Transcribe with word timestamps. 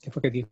¿Qué 0.00 0.10
fue 0.10 0.22
que 0.22 0.30
dijo? 0.30 0.50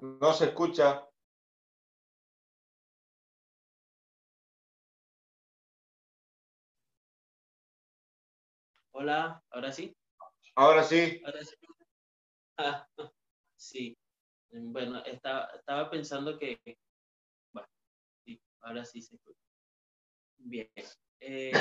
No 0.00 0.32
se 0.32 0.46
escucha. 0.46 1.04
Hola, 8.92 9.42
¿ahora 9.50 9.72
sí? 9.72 9.96
Ahora 10.54 10.82
sí. 10.84 11.20
Ahora 11.24 11.44
sí. 11.44 11.56
Ah, 12.60 12.88
sí. 13.56 13.96
Bueno, 14.50 15.04
estaba, 15.04 15.44
estaba 15.54 15.88
pensando 15.88 16.36
que... 16.36 16.60
Bueno, 17.52 17.68
sí, 18.24 18.42
ahora 18.62 18.84
sí 18.84 19.00
se 19.00 19.14
escucha. 19.14 19.38
Bien. 20.38 20.68
Eh, 21.20 21.52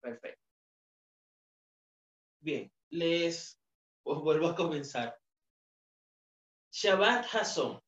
perfecto. 0.00 0.42
Bien, 2.40 2.72
les 2.88 3.58
os 4.04 4.22
vuelvo 4.22 4.48
a 4.48 4.56
comenzar. 4.56 5.18
Shabbat 6.74 7.32
Hasson 7.32 7.80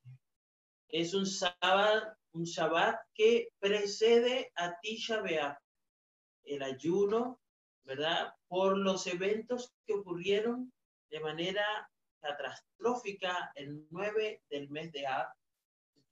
es 0.87 1.13
un 1.13 1.25
Shabbat, 1.25 2.17
un 2.35 2.45
Shabbat 2.45 3.01
que 3.15 3.49
precede 3.59 4.53
a 4.55 4.79
Tisha 4.81 5.21
B'Av, 5.23 5.59
el 6.45 6.63
ayuno, 6.63 7.41
¿verdad? 7.83 8.33
Por 8.47 8.79
los 8.79 9.09
eventos 9.09 9.75
que 9.85 9.95
ocurrieron 9.95 10.73
de 11.11 11.19
manera 11.19 11.91
catastrófica 12.21 13.51
el 13.57 13.89
9 13.91 14.45
del 14.51 14.71
mes 14.71 14.93
de 14.93 15.05
Av 15.05 15.35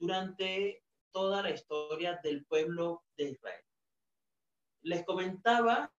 durante 0.01 0.83
toda 1.13 1.43
la 1.43 1.51
historia 1.51 2.19
del 2.25 2.45
pueblo 2.45 3.05
de 3.17 3.31
Israel. 3.31 3.65
Les 4.83 5.05
comentaba, 5.05 5.93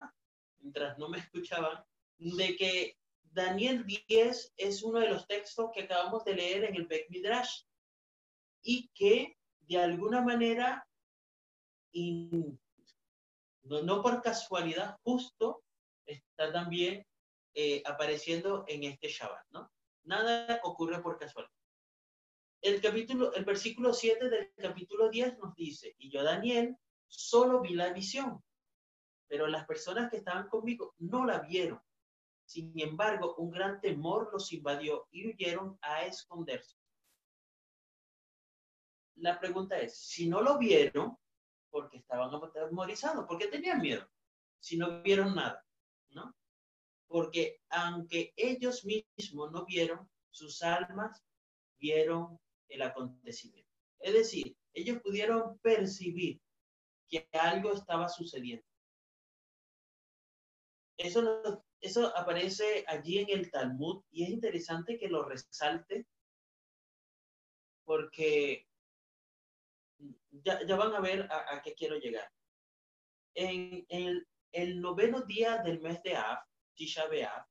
mientras 0.60 0.98
no 0.98 1.08
me 1.08 1.20
escuchaban, 1.20 1.86
de 2.18 2.58
que 2.58 2.98
Daniel 3.36 3.86
10 3.86 4.54
es 4.56 4.82
uno 4.82 5.00
de 5.00 5.10
los 5.10 5.28
textos 5.28 5.70
que 5.74 5.84
acabamos 5.84 6.24
de 6.24 6.36
leer 6.36 6.64
en 6.64 6.76
el 6.76 6.88
Bet 6.88 7.10
Midrash 7.10 7.64
y 8.64 8.90
que 8.94 9.38
de 9.60 9.78
alguna 9.78 10.22
manera, 10.22 10.88
no, 11.92 14.02
por 14.02 14.22
casualidad, 14.22 14.98
justo 15.04 15.66
está 16.06 16.54
también 16.54 17.06
eh, 17.54 17.84
apareciendo 17.86 18.64
en 18.70 18.84
este 18.84 19.10
Shabbat, 19.10 19.46
¿no? 19.50 19.70
Nada 20.04 20.62
ocurre 20.64 21.02
por 21.02 21.20
casualidad. 21.20 21.52
El 22.62 22.80
capítulo, 22.80 23.34
el 23.34 23.44
versículo 23.44 23.94
7 23.94 24.30
del 24.30 24.54
capítulo 24.56 25.10
10 25.10 25.40
nos 25.40 25.54
dice, 25.56 25.94
y 25.98 26.10
yo 26.10 26.24
Daniel 26.24 26.78
solo 27.08 27.60
vi 27.60 27.74
la 27.74 27.92
visión, 27.92 28.42
pero 29.28 29.48
las 29.48 29.66
personas 29.66 30.10
que 30.10 30.18
estaban 30.18 30.48
conmigo 30.48 30.96
no 31.00 31.26
la 31.26 31.40
vieron 31.40 31.85
sin 32.46 32.80
embargo, 32.80 33.36
un 33.36 33.52
gran 33.52 33.82
temor 33.82 34.30
los 34.32 34.54
invadió 34.54 35.08
y 35.12 35.28
huyeron 35.28 35.78
a 35.82 36.06
esconderse. 36.06 36.78
La 39.16 39.40
pregunta 39.40 39.78
es, 39.78 39.98
si 39.98 40.28
no 40.28 40.42
lo 40.42 40.58
vieron, 40.58 41.18
porque 41.70 41.98
estaban 41.98 42.34
atemorizados, 42.34 43.26
porque 43.28 43.48
tenían 43.48 43.82
miedo, 43.82 44.08
si 44.60 44.78
no 44.78 45.02
vieron 45.02 45.36
nada, 45.36 45.66
¿no? 46.10 46.36
Porque 47.08 47.62
aunque 47.70 48.34
ellos 48.36 48.86
mismos 48.86 49.52
no 49.52 49.66
vieron, 49.66 50.10
sus 50.30 50.62
almas 50.62 51.24
vieron 51.80 52.40
el 52.70 52.82
acontecimiento. 52.82 53.70
Es 54.00 54.14
decir, 54.14 54.56
ellos 54.74 55.02
pudieron 55.02 55.58
percibir 55.60 56.42
que 57.08 57.28
algo 57.34 57.74
estaba 57.74 58.10
sucediendo. 58.10 58.66
Eso 60.98 61.22
nos 61.22 61.60
eso 61.86 62.16
aparece 62.18 62.84
allí 62.88 63.20
en 63.20 63.30
el 63.30 63.52
Talmud 63.52 64.04
y 64.12 64.24
es 64.24 64.30
interesante 64.30 64.98
que 64.98 65.08
lo 65.08 65.24
resalte 65.24 66.08
porque 67.84 68.68
ya, 70.32 70.66
ya 70.66 70.76
van 70.76 70.96
a 70.96 71.00
ver 71.00 71.30
a, 71.32 71.62
qué 71.62 71.76
quiero 71.76 71.98
llegar. 71.98 72.28
En, 73.36 73.86
el, 73.90 74.82
noveno 74.82 75.22
día 75.22 75.58
del 75.58 75.80
mes 75.82 76.02
de 76.02 76.16
Av, 76.16 76.40
Tisha 76.74 77.08
B'Av, 77.08 77.46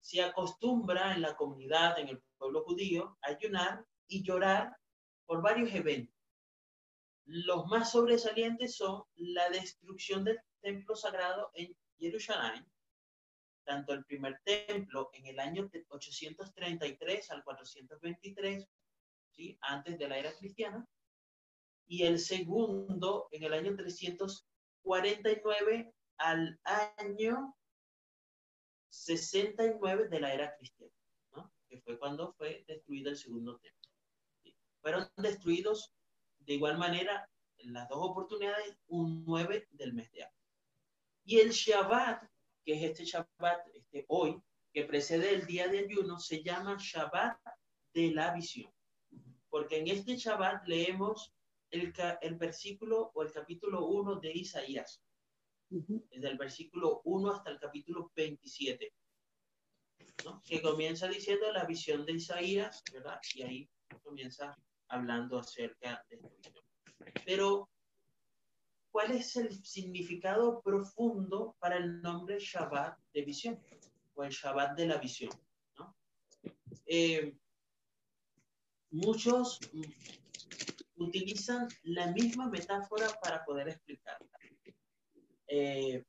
se 0.00 0.22
acostumbra 0.22 1.14
en 1.14 1.22
la 1.22 1.36
comunidad, 1.36 1.98
en 1.98 2.08
el 2.08 2.22
pueblo 2.36 2.64
judío, 2.64 3.16
ayunar 3.22 3.84
y 4.08 4.22
llorar 4.22 4.76
por 5.26 5.40
varios 5.40 5.72
eventos. 5.72 6.14
Los 7.26 7.66
más 7.66 7.92
sobresalientes 7.92 8.76
son 8.76 9.04
la 9.14 9.48
destrucción 9.50 10.24
del 10.24 10.38
templo 10.60 10.94
sagrado 10.96 11.50
en 11.54 11.74
Jerusalén, 11.98 12.64
tanto 13.64 13.92
el 13.92 14.04
primer 14.04 14.40
templo 14.44 15.10
en 15.14 15.26
el 15.26 15.40
año 15.40 15.68
833 15.88 17.30
al 17.30 17.42
423, 17.44 18.68
¿sí? 19.30 19.58
antes 19.62 19.98
de 19.98 20.08
la 20.08 20.18
era 20.18 20.36
cristiana, 20.36 20.86
y 21.86 22.04
el 22.04 22.18
segundo 22.18 23.28
en 23.30 23.44
el 23.44 23.52
año 23.52 23.76
349 23.76 25.94
al 26.18 26.58
año 26.64 27.56
69 28.90 30.08
de 30.08 30.20
la 30.20 30.32
era 30.32 30.56
cristiana, 30.56 30.92
que 31.68 31.80
fue 31.80 31.98
cuando 31.98 32.32
fue 32.34 32.64
destruido 32.66 33.10
el 33.10 33.16
segundo 33.16 33.58
templo. 33.58 33.90
Fueron 34.80 35.08
destruidos 35.16 35.92
de 36.40 36.54
igual 36.54 36.78
manera 36.78 37.30
en 37.56 37.72
las 37.72 37.88
dos 37.88 37.98
oportunidades 38.00 38.76
un 38.86 39.24
9 39.24 39.68
del 39.72 39.94
mes 39.94 40.10
de 40.12 40.24
abril. 40.24 40.43
Y 41.24 41.40
el 41.40 41.50
Shabbat 41.50 42.22
que 42.64 42.74
es 42.74 42.82
este 42.82 43.04
Shabbat, 43.04 43.68
este 43.74 44.04
hoy, 44.08 44.40
que 44.72 44.84
precede 44.84 45.34
el 45.34 45.46
día 45.46 45.68
de 45.68 45.80
ayuno, 45.80 46.18
se 46.18 46.42
llama 46.42 46.76
Shabbat 46.80 47.38
de 47.92 48.10
la 48.10 48.34
visión. 48.34 48.72
Porque 49.48 49.78
en 49.78 49.88
este 49.88 50.16
Shabbat 50.16 50.66
leemos 50.66 51.32
el, 51.70 51.92
el 52.22 52.34
versículo 52.36 53.12
o 53.14 53.22
el 53.22 53.30
capítulo 53.30 53.86
1 53.86 54.16
de 54.16 54.32
Isaías. 54.32 55.00
Desde 55.68 56.28
el 56.28 56.38
versículo 56.38 57.02
1 57.04 57.32
hasta 57.32 57.50
el 57.50 57.58
capítulo 57.58 58.10
27. 58.16 58.92
¿no? 60.24 60.42
Que 60.44 60.62
comienza 60.62 61.06
diciendo 61.06 61.52
la 61.52 61.64
visión 61.64 62.04
de 62.06 62.12
Isaías, 62.14 62.82
¿verdad? 62.92 63.20
Y 63.34 63.42
ahí 63.42 63.70
comienza 64.02 64.56
hablando 64.88 65.38
acerca 65.38 66.04
de 66.08 66.16
esto. 66.16 66.64
Pero, 67.24 67.68
¿cuál 68.94 69.10
es 69.10 69.34
el 69.34 69.52
significado 69.64 70.62
profundo 70.62 71.56
para 71.58 71.78
el 71.78 72.00
nombre 72.00 72.38
Shabbat 72.38 72.96
de 73.12 73.22
visión? 73.22 73.60
O 74.14 74.22
el 74.22 74.30
Shabbat 74.30 74.76
de 74.76 74.86
la 74.86 74.98
visión. 74.98 75.32
Eh, 76.86 77.36
muchos 78.90 79.58
utilizan 80.94 81.66
la 81.82 82.12
misma 82.12 82.48
metáfora 82.48 83.08
para 83.20 83.44
poder 83.44 83.70
explicarla. 83.70 84.28
Eh, 85.48 86.04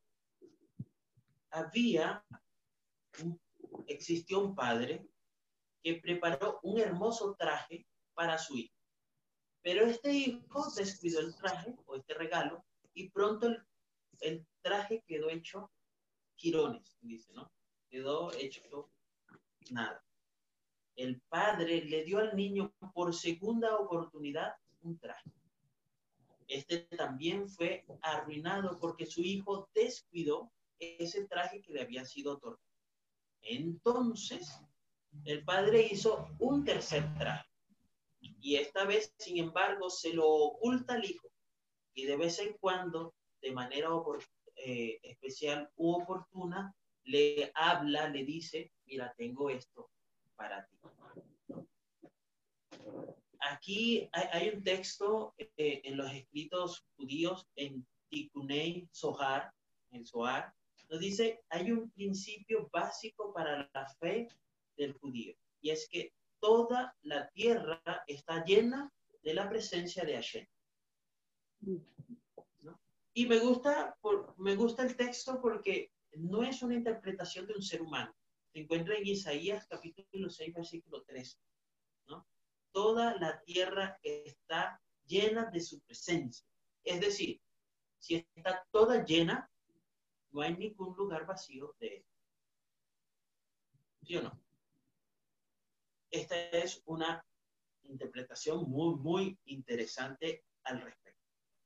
había, 1.49 2.23
existió 3.87 4.41
un 4.41 4.53
padre 4.53 5.09
que 5.81 5.95
preparó 5.95 6.59
un 6.61 6.79
hermoso 6.79 7.35
traje 7.35 7.87
para 8.13 8.37
su 8.37 8.55
hijo. 8.57 8.75
Pero 9.63 9.87
este 9.87 10.13
hijo 10.13 10.69
descuidó 10.75 11.21
el 11.21 11.35
traje 11.35 11.73
o 11.87 11.95
este 11.95 12.13
regalo 12.13 12.63
y 12.95 13.09
pronto 13.09 13.53
el, 14.21 14.47
traje 14.61 15.03
quedó 15.05 15.29
hecho 15.29 15.71
girones, 16.35 16.97
dice, 17.01 17.31
¿no? 17.33 17.51
Quedó 17.87 18.33
hecho 18.33 18.89
nada. 19.69 20.03
El 20.95 21.21
padre 21.21 21.83
le 21.85 22.03
dio 22.03 22.17
al 22.17 22.35
niño 22.35 22.73
por 22.93 23.13
segunda 23.13 23.77
oportunidad 23.77 24.55
un 24.81 24.97
traje. 24.97 25.29
Este 26.47 26.79
también 26.97 27.49
fue 27.49 27.85
arruinado 28.01 28.79
porque 28.79 29.05
su 29.05 29.21
hijo 29.21 29.69
descuidó 29.73 30.51
ese 30.79 31.27
traje 31.27 31.61
que 31.61 31.73
le 31.73 31.81
había 31.81 32.05
sido 32.05 32.33
otorgado. 32.33 32.63
Entonces, 33.41 34.59
el 35.25 35.43
padre 35.43 35.87
hizo 35.91 36.29
un 36.39 36.63
tercer 36.63 37.13
traje. 37.17 37.49
Y 38.19 38.55
esta 38.55 38.85
vez, 38.85 39.13
sin 39.17 39.37
embargo, 39.37 39.89
se 39.89 40.13
lo 40.13 40.27
oculta 40.27 40.93
al 40.93 41.05
hijo. 41.05 41.29
Y 41.95 42.05
de 42.05 42.17
vez 42.17 42.39
en 42.39 42.53
cuando, 42.59 43.15
de 43.41 43.51
manera 43.51 43.89
eh, 44.57 44.99
especial 45.01 45.69
u 45.75 45.93
oportuna, 46.01 46.75
le 47.05 47.51
habla, 47.55 48.09
le 48.09 48.23
dice, 48.23 48.71
mira, 48.85 49.13
tengo 49.17 49.49
esto 49.49 49.89
para 50.35 50.65
ti. 50.65 50.77
Aquí 53.39 54.09
hay, 54.11 54.49
un 54.49 54.63
texto 54.63 55.33
eh, 55.37 55.81
en 55.83 55.97
los 55.97 56.11
escritos 56.11 56.85
judíos, 56.97 57.47
en 57.55 57.85
Tikunei 58.09 58.87
Sohar, 58.91 59.53
en 59.91 60.05
Sohar, 60.05 60.53
nos 60.89 60.99
dice, 60.99 61.43
hay 61.49 61.71
un 61.71 61.89
principio 61.91 62.69
básico 62.71 63.33
para 63.33 63.69
la 63.73 63.89
fe 63.99 64.27
del 64.77 64.93
judío, 64.93 65.35
y 65.61 65.69
es 65.69 65.87
que 65.89 66.11
toda 66.39 66.95
la 67.01 67.29
tierra 67.29 67.81
está 68.07 68.43
llena 68.43 68.91
de 69.21 69.33
la 69.33 69.47
presencia 69.49 70.03
de 70.03 70.15
Hashem. 70.15 70.47
Y 73.13 73.27
me 73.27 73.39
gusta, 73.39 73.97
por, 74.01 74.37
me 74.37 74.55
gusta 74.55 74.83
el 74.83 74.95
texto 74.95 75.39
porque 75.41 75.91
no 76.13 76.43
es 76.43 76.61
una 76.61 76.75
interpretación 76.75 77.47
de 77.47 77.53
un 77.53 77.61
ser 77.61 77.81
humano. 77.81 78.13
Se 78.51 78.59
encuentra 78.59 78.95
en 78.95 79.07
Isaías 79.07 79.67
capítulo 79.67 80.29
6, 80.29 80.53
versículo 80.53 81.03
3 81.03 81.39
toda 82.75 83.15
la 83.15 83.41
tierra 83.43 83.97
está 84.03 84.81
llena 85.05 85.45
de 85.45 85.61
su 85.61 85.79
presencia. 85.79 86.45
Es 86.83 86.99
decir, 86.99 87.41
si 87.99 88.15
está 88.35 88.67
toda 88.69 89.05
llena, 89.05 89.49
no 90.31 90.41
hay 90.41 90.57
ningún 90.57 90.93
lugar 90.97 91.25
vacío 91.25 91.73
de 91.79 91.87
él. 91.87 92.05
¿Sí 94.03 94.17
o 94.17 94.23
no? 94.23 94.41
Esta 96.11 96.35
es 96.49 96.83
una 96.85 97.25
interpretación 97.83 98.69
muy, 98.69 98.95
muy 98.95 99.39
interesante 99.45 100.43
al 100.65 100.81
respecto. 100.81 101.04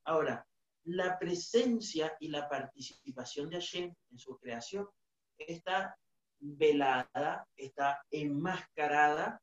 Ahora, 0.10 0.44
la 0.86 1.20
presencia 1.20 2.18
y 2.20 2.30
la 2.30 2.50
participación 2.50 3.48
de 3.48 3.58
Hashem 3.58 3.94
en 4.10 4.18
su 4.18 4.40
creación 4.40 4.90
está 5.38 5.96
velada, 6.40 7.48
está 7.56 8.04
enmascarada 8.10 9.40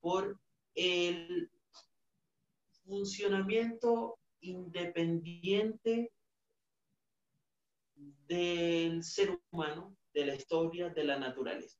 por 0.00 0.40
el 0.74 1.50
funcionamiento 2.86 4.18
independiente 4.40 6.10
del 7.94 9.04
ser 9.04 9.38
humano, 9.50 9.98
de 10.14 10.24
la 10.24 10.34
historia, 10.34 10.88
de 10.88 11.04
la 11.04 11.18
naturaleza. 11.18 11.78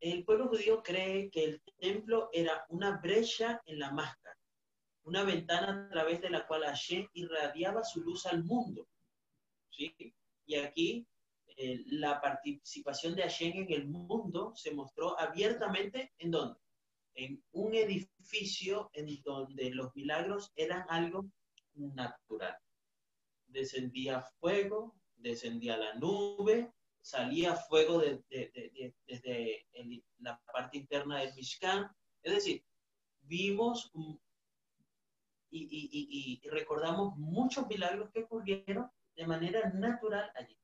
El 0.00 0.24
pueblo 0.24 0.48
judío 0.48 0.82
cree 0.82 1.28
que 1.30 1.44
el 1.44 1.62
templo 1.78 2.30
era 2.32 2.64
una 2.68 2.98
brecha 2.98 3.60
en 3.66 3.80
la 3.80 3.90
máscara, 3.90 4.38
una 5.02 5.24
ventana 5.24 5.86
a 5.86 5.90
través 5.90 6.20
de 6.20 6.30
la 6.30 6.46
cual 6.46 6.62
Hashem 6.64 7.08
irradiaba 7.14 7.82
su 7.82 8.00
luz 8.00 8.26
al 8.26 8.44
mundo. 8.44 8.88
¿sí? 9.70 9.94
Y 10.46 10.54
aquí 10.56 11.06
eh, 11.56 11.82
la 11.86 12.20
participación 12.20 13.16
de 13.16 13.22
Hashem 13.22 13.64
en 13.64 13.72
el 13.72 13.88
mundo 13.88 14.52
se 14.54 14.72
mostró 14.72 15.18
abiertamente 15.18 16.12
en 16.18 16.30
dónde? 16.30 16.60
En 17.14 17.42
un 17.50 17.74
edificio 17.74 18.90
en 18.92 19.08
donde 19.24 19.70
los 19.70 19.92
milagros 19.96 20.52
eran 20.54 20.84
algo 20.88 21.28
natural. 21.74 22.56
Descendía 23.48 24.22
fuego, 24.22 24.94
descendía 25.16 25.76
la 25.76 25.94
nube, 25.94 26.72
salía 27.08 27.56
fuego 27.56 28.00
desde 28.00 29.66
la 30.18 30.38
parte 30.52 30.76
interna 30.76 31.20
del 31.20 31.34
Mishkan. 31.34 31.90
Es 32.22 32.34
decir, 32.34 32.64
vimos 33.22 33.90
y 35.50 36.40
recordamos 36.50 37.16
muchos 37.16 37.66
milagros 37.66 38.10
que 38.12 38.24
ocurrieron 38.24 38.90
de 39.16 39.26
manera 39.26 39.70
natural 39.70 40.30
allí. 40.36 40.56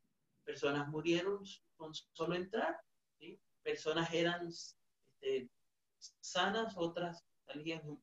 Personas 0.44 0.86
murieron 0.88 1.42
con 1.76 1.94
solo 1.94 2.34
entrar, 2.34 2.78
personas 3.62 4.12
eran 4.12 4.46
este, 4.46 5.48
sanas, 6.20 6.74
otras 6.76 7.24
salían 7.46 7.98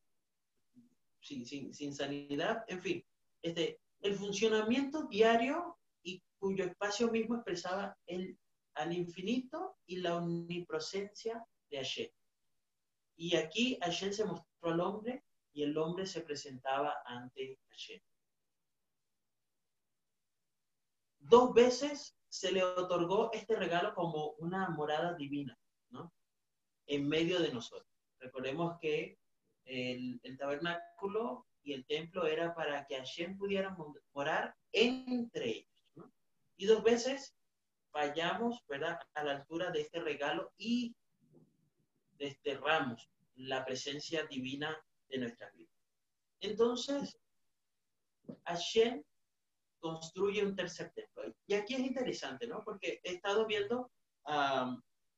sin, 1.20 1.46
sin, 1.46 1.94
sanidad, 1.94 2.66
en 2.68 2.82
fin, 2.82 3.06
este, 3.44 3.80
el 4.02 4.16
funcionamiento 4.16 5.04
diario 5.04 5.78
y 6.04 6.24
cuyo 6.40 6.66
espacio 6.66 7.12
mismo 7.12 7.36
expresaba 7.36 7.98
el, 8.06 8.38
al 8.76 8.94
infinito 8.94 9.78
y 9.86 9.98
la 9.98 10.18
omnipresencia 10.18 11.46
de 11.70 11.78
Hashem. 11.78 12.10
Y 13.16 13.36
aquí 13.36 13.78
Hashem 13.82 14.14
se 14.14 14.26
mostró 14.26 14.72
al 14.72 14.80
hombre 14.80 15.24
y 15.54 15.64
el 15.64 15.78
hombre 15.78 16.06
se 16.06 16.22
presentaba 16.22 16.96
ante 17.06 17.60
Hashem. 17.70 18.02
Dos 21.20 21.54
veces 21.54 22.18
se 22.30 22.52
le 22.52 22.64
otorgó 22.64 23.32
este 23.34 23.56
regalo 23.56 23.94
como 23.94 24.32
una 24.40 24.70
morada 24.70 25.14
divina, 25.14 25.58
¿no? 25.90 26.14
En 26.88 27.08
medio 27.08 27.40
de 27.40 27.54
nosotros. 27.54 27.88
Recordemos 28.20 28.78
que 28.80 29.20
el, 29.66 30.20
tabernáculo 30.38 31.46
y 31.64 31.74
el 31.74 31.86
templo 31.86 32.26
era 32.26 32.56
para 32.56 32.86
que 32.86 32.98
Hashem 32.98 33.38
pudiera 33.38 33.76
morar 34.14 34.56
entre 34.72 35.50
ellos. 35.50 35.71
Y 36.62 36.68
dos 36.68 36.84
veces 36.84 37.36
vayamos, 37.92 38.64
¿verdad?, 38.68 39.00
a 39.16 39.24
la 39.24 39.38
altura 39.38 39.72
de 39.72 39.82
este 39.82 40.00
regalo 40.00 40.54
y 40.60 40.96
desterramos 42.20 43.10
la 43.34 43.66
presencia 43.66 44.28
divina 44.28 44.80
de 45.10 45.18
nuestra 45.18 45.50
vida. 45.50 45.72
Entonces, 46.40 47.18
Hashem 48.46 49.04
construye 49.80 50.46
un 50.46 50.56
tercer 50.56 50.92
templo. 50.94 51.34
Y 51.48 51.56
aquí 51.56 51.74
es 51.74 51.80
interesante, 51.80 52.46
¿no? 52.46 52.62
Porque 52.64 53.02
he 53.04 53.14
estado 53.16 53.48
viendo 53.48 53.92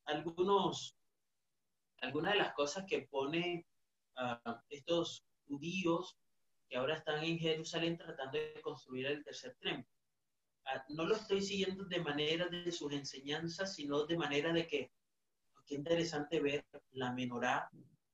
algunos, 0.05 0.95
algunas 1.97 2.31
de 2.31 2.39
las 2.39 2.53
cosas 2.53 2.85
que 2.87 3.01
pone 3.11 3.67
estos 4.69 5.25
judíos 5.45 6.17
que 6.69 6.77
ahora 6.77 6.95
están 6.95 7.21
en 7.21 7.37
Jerusalén 7.37 7.97
tratando 7.97 8.37
de 8.37 8.61
construir 8.61 9.07
el 9.07 9.25
tercer 9.25 9.57
templo. 9.59 9.92
Ah, 10.65 10.85
no 10.89 11.05
lo 11.05 11.15
estoy 11.15 11.41
siguiendo 11.41 11.85
de 11.85 11.99
manera 11.99 12.47
de 12.47 12.71
sus 12.71 12.91
enseñanzas, 12.93 13.75
sino 13.75 14.05
de 14.05 14.17
manera 14.17 14.53
de 14.53 14.67
que, 14.67 14.91
qué 15.65 15.75
interesante 15.75 16.39
ver 16.39 16.65
la 16.91 17.11
menorá, 17.11 17.69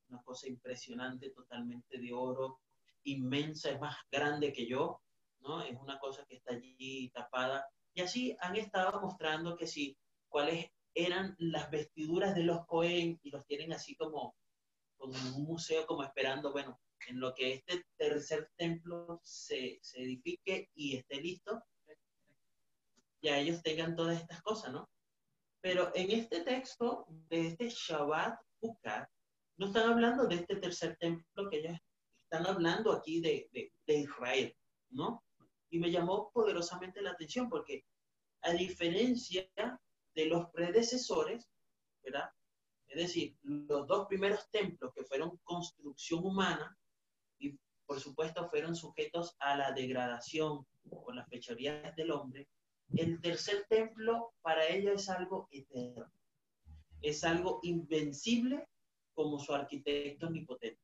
una 0.10 0.22
cosa 0.24 0.48
impresionante, 0.48 1.30
totalmente 1.30 2.00
de 2.00 2.12
oro, 2.14 2.60
inmensa, 3.04 3.70
es 3.70 3.80
más 3.80 3.96
grande 4.12 4.52
que 4.52 4.68
yo, 4.68 5.02
¿no? 5.42 5.62
Es 5.62 5.78
una 5.80 6.00
cosa 6.00 6.26
que 6.26 6.36
está 6.36 6.54
allí 6.54 7.10
tapada. 7.12 7.68
Y 7.94 8.02
así 8.02 8.36
han 8.40 8.56
estado 8.56 9.00
mostrando 9.02 9.56
que 9.56 9.68
sí, 9.68 9.98
cuáles 10.28 10.68
eran 10.94 11.36
las 11.40 11.70
vestiduras 11.70 12.36
de 12.36 12.44
los 12.44 12.66
Cohen 12.66 13.20
y 13.22 13.30
los 13.30 13.46
tienen 13.46 13.74
así 13.74 13.96
como, 13.96 14.36
como 14.98 15.16
en 15.16 15.34
un 15.34 15.44
museo, 15.44 15.86
como 15.86 16.04
esperando, 16.04 16.52
bueno, 16.52 16.80
en 17.08 17.20
lo 17.20 17.34
que 17.34 17.54
este 17.54 17.86
tercer 17.96 18.52
templo 18.58 19.22
se, 19.24 19.80
se 19.82 20.04
edifique 20.04 20.70
y 20.74 20.98
esté 20.98 21.22
listo, 21.22 21.64
ya 23.22 23.38
ellos 23.38 23.62
tengan 23.64 23.96
todas 23.96 24.20
estas 24.20 24.42
cosas, 24.42 24.72
¿no? 24.72 24.90
Pero 25.62 25.92
en 25.96 26.12
este 26.12 26.42
texto 26.42 27.06
de 27.30 27.48
este 27.48 27.70
Shabbat 27.70 28.40
Ukat, 28.62 29.10
no 29.58 29.68
están 29.68 29.92
hablando 29.92 30.26
de 30.26 30.36
este 30.36 30.56
tercer 30.56 30.98
templo 30.98 31.50
que 31.50 31.58
ellos 31.60 31.78
están 32.24 32.48
hablando 32.48 32.94
aquí 32.94 33.20
de, 33.20 33.50
de, 33.52 33.74
de 33.86 34.00
Israel, 34.00 34.56
¿no? 34.90 35.24
Y 35.70 35.80
me 35.80 35.92
llamó 35.92 36.32
poderosamente 36.32 37.02
la 37.02 37.12
atención 37.12 37.50
porque 37.50 37.84
a 38.42 38.52
diferencia 38.52 39.50
de 40.16 40.26
los 40.26 40.50
predecesores, 40.52 41.50
¿verdad? 42.04 42.30
Es 42.88 42.98
decir, 42.98 43.38
los 43.44 43.86
dos 43.86 44.08
primeros 44.08 44.50
templos 44.50 44.92
que 44.94 45.04
fueron 45.04 45.38
construcción 45.44 46.26
humana 46.26 46.76
y 47.38 47.58
por 47.86 48.00
supuesto 48.00 48.50
fueron 48.50 48.76
sujetos 48.76 49.36
a 49.40 49.56
la 49.56 49.72
degradación 49.72 50.66
por 50.90 51.16
las 51.16 51.28
fechorías 51.28 51.96
del 51.96 52.12
hombre, 52.12 52.48
el 52.96 53.22
tercer 53.22 53.66
templo 53.70 54.34
para 54.42 54.68
ellos 54.68 55.02
es 55.02 55.10
algo 55.10 55.48
eterno, 55.52 56.12
es 57.02 57.24
algo 57.24 57.60
invencible 57.64 58.68
como 59.14 59.40
su 59.40 59.54
arquitecto 59.54 60.28
omnipotente. 60.28 60.82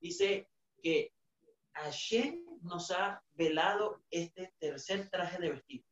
Dice 0.00 0.48
que 0.82 1.12
Hashem 1.72 2.44
nos 2.62 2.90
ha 2.90 3.22
velado 3.32 4.02
este 4.10 4.54
tercer 4.58 5.08
traje 5.10 5.40
de 5.40 5.50
vestir, 5.50 5.84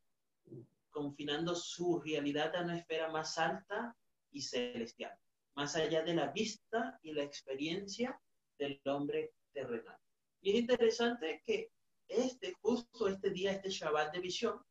confinando 0.91 1.55
su 1.55 2.01
realidad 2.01 2.55
a 2.55 2.63
una 2.63 2.79
esfera 2.79 3.11
más 3.11 3.39
alta 3.39 3.97
y 4.31 4.43
celestial, 4.43 5.17
más 5.55 5.77
allá 5.77 6.03
de 6.03 6.15
la 6.15 6.29
vista 6.29 6.99
y 7.03 7.13
la 7.13 7.23
experiencia 7.23 8.21
del 8.59 8.81
hombre 8.85 9.33
terrenal. 9.53 9.99
Y 10.41 10.51
es 10.51 10.61
interesante 10.61 11.43
que 11.45 11.71
este, 12.09 12.53
justo 12.61 13.09
este 13.09 13.31
día, 13.31 13.53
este 13.53 13.71
Shabbat 13.71 14.13
de 14.13 14.21
visión, 14.21 14.63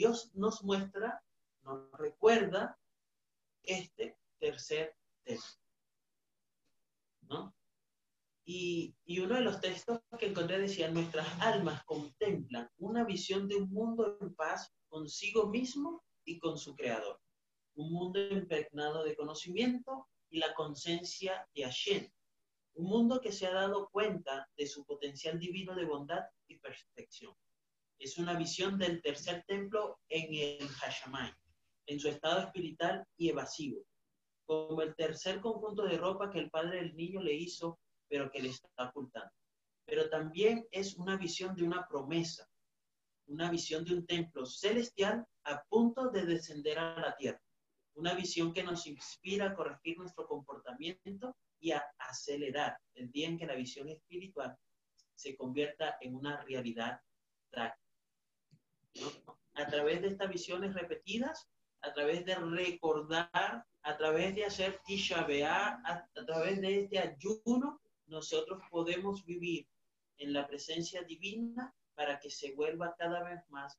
Dios 0.00 0.34
nos 0.34 0.64
muestra, 0.64 1.22
nos 1.60 1.92
recuerda 1.92 2.78
este 3.62 4.16
tercer 4.38 4.96
texto. 5.24 5.62
¿No? 7.28 7.54
Y, 8.46 8.96
y, 9.04 9.20
uno 9.20 9.34
de 9.34 9.42
los 9.42 9.60
textos 9.60 10.00
que 10.18 10.28
encontré 10.28 10.58
decía, 10.58 10.90
nuestras 10.90 11.28
almas 11.42 11.84
contemplan 11.84 12.70
una 12.78 13.04
visión 13.04 13.46
de 13.46 13.56
un 13.56 13.70
mundo 13.70 14.16
en 14.22 14.34
paz 14.34 14.72
consigo 14.88 15.50
mismo 15.50 16.02
y 16.24 16.38
con 16.38 16.56
su 16.56 16.74
creador. 16.74 17.20
Un 17.74 17.92
mundo 17.92 18.18
impregnado 18.26 19.04
de 19.04 19.14
conocimiento 19.14 20.08
y 20.30 20.38
la 20.38 20.54
conciencia 20.54 21.46
de 21.54 21.64
Hashem. 21.64 22.10
Un 22.72 22.86
mundo 22.86 23.20
que 23.20 23.32
se 23.32 23.46
ha 23.46 23.52
dado 23.52 23.90
cuenta 23.90 24.48
de 24.56 24.66
su 24.66 24.82
potencial 24.86 25.38
divino 25.38 25.74
de 25.74 25.84
bondad 25.84 26.24
y 26.48 26.58
perfección. 26.58 27.36
Es 28.00 28.16
una 28.16 28.32
visión 28.32 28.78
del 28.78 29.02
tercer 29.02 29.44
templo 29.46 30.00
en 30.08 30.32
el 30.32 30.66
Hashamay, 30.66 31.34
en 31.86 32.00
su 32.00 32.08
estado 32.08 32.40
espiritual 32.40 33.06
y 33.18 33.28
evasivo, 33.28 33.84
como 34.46 34.80
el 34.80 34.96
tercer 34.96 35.38
conjunto 35.42 35.82
de 35.82 35.98
ropa 35.98 36.30
que 36.30 36.38
el 36.38 36.48
padre 36.48 36.78
del 36.78 36.96
niño 36.96 37.20
le 37.20 37.34
hizo, 37.34 37.78
pero 38.08 38.30
que 38.30 38.40
le 38.40 38.48
está 38.48 38.88
ocultando. 38.88 39.30
Pero 39.84 40.08
también 40.08 40.66
es 40.70 40.96
una 40.96 41.18
visión 41.18 41.54
de 41.54 41.62
una 41.62 41.86
promesa, 41.86 42.48
una 43.26 43.50
visión 43.50 43.84
de 43.84 43.92
un 43.92 44.06
templo 44.06 44.46
celestial 44.46 45.26
a 45.44 45.62
punto 45.68 46.08
de 46.08 46.24
descender 46.24 46.78
a 46.78 46.98
la 46.98 47.14
tierra. 47.16 47.42
Una 47.96 48.14
visión 48.14 48.54
que 48.54 48.62
nos 48.62 48.86
inspira 48.86 49.48
a 49.48 49.54
corregir 49.54 49.98
nuestro 49.98 50.26
comportamiento 50.26 51.36
y 51.58 51.72
a 51.72 51.84
acelerar 51.98 52.78
el 52.94 53.10
día 53.10 53.28
en 53.28 53.36
que 53.36 53.46
la 53.46 53.56
visión 53.56 53.90
espiritual 53.90 54.56
se 55.14 55.36
convierta 55.36 55.98
en 56.00 56.14
una 56.14 56.42
realidad 56.44 56.98
práctica. 57.50 57.79
A 59.54 59.66
través 59.66 60.02
de 60.02 60.08
estas 60.08 60.28
visiones 60.28 60.74
repetidas, 60.74 61.48
a 61.82 61.92
través 61.92 62.24
de 62.24 62.34
recordar, 62.34 63.64
a 63.82 63.96
través 63.96 64.34
de 64.34 64.44
hacer 64.44 64.80
Tisha 64.86 65.26
a, 65.46 65.82
a 66.14 66.24
través 66.26 66.60
de 66.60 66.80
este 66.80 66.98
ayuno, 66.98 67.80
nosotros 68.06 68.62
podemos 68.70 69.24
vivir 69.24 69.66
en 70.18 70.32
la 70.32 70.46
presencia 70.46 71.02
divina 71.02 71.74
para 71.94 72.18
que 72.18 72.30
se 72.30 72.54
vuelva 72.54 72.94
cada 72.98 73.22
vez 73.22 73.40
más 73.48 73.78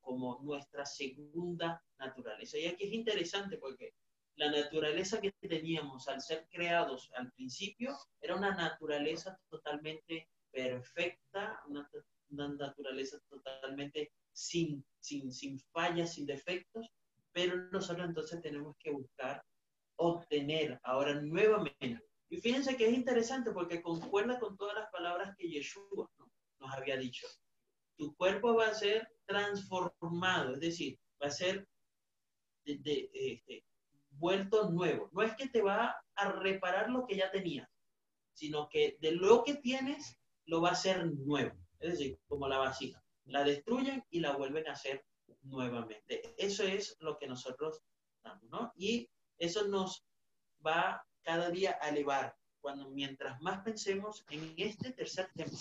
como 0.00 0.40
nuestra 0.42 0.86
segunda 0.86 1.82
naturaleza. 1.98 2.58
Y 2.58 2.66
aquí 2.66 2.84
es 2.84 2.92
interesante 2.92 3.58
porque 3.58 3.94
la 4.36 4.50
naturaleza 4.50 5.20
que 5.20 5.32
teníamos 5.32 6.08
al 6.08 6.20
ser 6.20 6.46
creados 6.48 7.10
al 7.14 7.30
principio 7.32 7.96
era 8.20 8.36
una 8.36 8.54
naturaleza 8.54 9.38
totalmente 9.48 10.28
perfecta, 10.50 11.60
una, 11.66 11.88
una 12.30 12.48
naturaleza 12.48 13.18
totalmente 13.28 14.12
sin, 14.32 14.84
sin, 15.00 15.32
sin 15.32 15.58
fallas, 15.72 16.14
sin 16.14 16.26
defectos, 16.26 16.88
pero 17.32 17.56
nosotros 17.70 18.08
entonces 18.08 18.40
tenemos 18.40 18.76
que 18.78 18.90
buscar 18.90 19.42
obtener 19.96 20.80
ahora 20.82 21.20
nuevamente. 21.20 22.02
Y 22.28 22.40
fíjense 22.40 22.76
que 22.76 22.88
es 22.88 22.94
interesante 22.94 23.50
porque 23.52 23.82
concuerda 23.82 24.38
con 24.38 24.56
todas 24.56 24.74
las 24.76 24.90
palabras 24.90 25.34
que 25.36 25.48
Yeshua 25.48 26.08
nos 26.60 26.72
había 26.72 26.96
dicho. 26.96 27.26
Tu 27.96 28.14
cuerpo 28.14 28.54
va 28.54 28.68
a 28.68 28.74
ser 28.74 29.08
transformado, 29.26 30.54
es 30.54 30.60
decir, 30.60 30.98
va 31.22 31.26
a 31.26 31.30
ser 31.30 31.68
de, 32.64 33.10
este, 33.12 33.64
vuelto 34.10 34.70
nuevo. 34.70 35.08
No 35.12 35.22
es 35.22 35.34
que 35.34 35.48
te 35.48 35.60
va 35.60 35.96
a 36.14 36.32
reparar 36.32 36.90
lo 36.90 37.06
que 37.06 37.16
ya 37.16 37.30
tenías, 37.30 37.68
sino 38.32 38.68
que 38.68 38.96
de 39.00 39.12
lo 39.12 39.44
que 39.44 39.54
tienes 39.56 40.16
lo 40.46 40.60
va 40.60 40.70
a 40.70 40.72
hacer 40.72 41.06
nuevo, 41.06 41.56
es 41.80 41.92
decir, 41.92 42.18
como 42.28 42.48
la 42.48 42.58
vasija 42.58 43.02
la 43.30 43.44
destruyen 43.44 44.04
y 44.10 44.20
la 44.20 44.36
vuelven 44.36 44.68
a 44.68 44.72
hacer 44.72 45.04
nuevamente. 45.42 46.34
Eso 46.36 46.64
es 46.64 46.96
lo 47.00 47.16
que 47.18 47.26
nosotros 47.26 47.80
damos, 48.22 48.44
¿no? 48.50 48.72
Y 48.76 49.08
eso 49.38 49.66
nos 49.68 50.04
va 50.64 51.04
cada 51.22 51.50
día 51.50 51.78
a 51.80 51.88
elevar. 51.88 52.36
Cuando 52.60 52.90
mientras 52.90 53.40
más 53.40 53.62
pensemos 53.62 54.24
en 54.28 54.52
este 54.56 54.92
tercer 54.92 55.30
templo, 55.34 55.58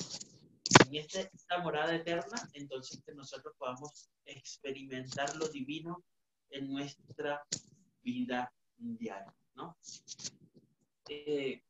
en 0.86 0.96
esta 0.96 1.60
morada 1.60 1.96
eterna, 1.96 2.38
entonces 2.54 3.02
que 3.06 3.14
nosotros 3.14 3.54
podamos 3.58 4.10
experimentar 4.26 5.34
lo 5.38 5.48
divino 5.48 6.04
en 6.50 6.68
nuestra 6.68 7.42
vida 8.02 8.52
diaria, 8.78 9.34
¿no? 9.54 9.78
Eh, 11.08 11.64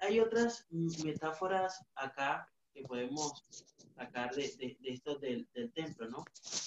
hay 0.00 0.20
otras 0.20 0.66
metáforas 0.70 1.84
acá 1.94 2.48
que 2.72 2.82
podemos 2.82 3.44
sacar 3.96 4.34
de, 4.34 4.76
de, 4.80 4.90
esto 4.90 5.18
del, 5.18 5.48
del, 5.54 5.72
templo, 5.72 6.08
¿no? 6.08 6.24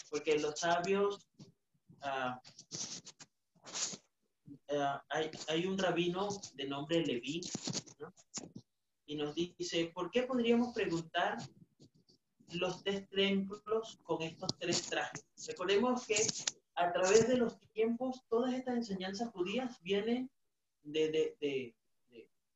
Porque 0.10 0.38
los 0.40 0.60
sabios, 0.60 1.28
uh, 2.04 2.36
uh, 4.74 5.00
hay, 5.10 5.32
hay, 5.48 5.66
un 5.66 5.78
rabino 5.78 6.30
de 6.56 6.68
nombre 6.68 7.06
Leví, 7.06 7.42
¿no? 8.00 8.14
Y 9.06 9.16
nos 9.16 9.34
dice, 9.36 9.92
¿por 9.94 10.12
qué 10.12 10.24
podríamos 10.24 10.74
preguntar 10.74 11.38
los 12.50 12.84
tres 12.84 13.10
templos 13.10 14.00
con 14.04 14.22
estos 14.22 14.50
tres 14.60 14.84
trajes? 14.84 15.26
Recordemos 15.48 16.06
que 16.06 16.18
a 16.76 16.92
través 16.92 17.28
de 17.28 17.38
los 17.38 17.60
tiempos, 17.72 18.22
todas 18.30 18.54
estas 18.54 18.76
enseñanzas 18.76 19.32
judías 19.32 19.80
vienen 19.82 20.30
de, 20.84 21.36
de, 21.40 21.76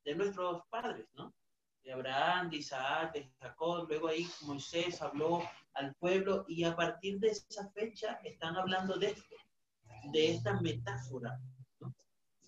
de 0.04 0.14
nuestros 0.14 0.62
padres, 0.68 1.06
¿no? 1.14 1.34
De 1.82 1.92
Abraham, 1.92 2.50
de 2.50 2.56
Isaac, 2.58 3.14
de 3.14 3.30
Jacob, 3.40 3.86
luego 3.88 4.08
ahí 4.08 4.26
Moisés 4.42 5.00
habló 5.00 5.42
al 5.74 5.94
pueblo 5.94 6.44
y 6.48 6.64
a 6.64 6.74
partir 6.74 7.18
de 7.18 7.28
esa 7.28 7.70
fecha 7.70 8.20
están 8.24 8.56
hablando 8.56 8.98
de 8.98 9.08
esto, 9.08 9.36
de 10.12 10.30
esta 10.30 10.60
metáfora, 10.60 11.38
¿no? 11.80 11.94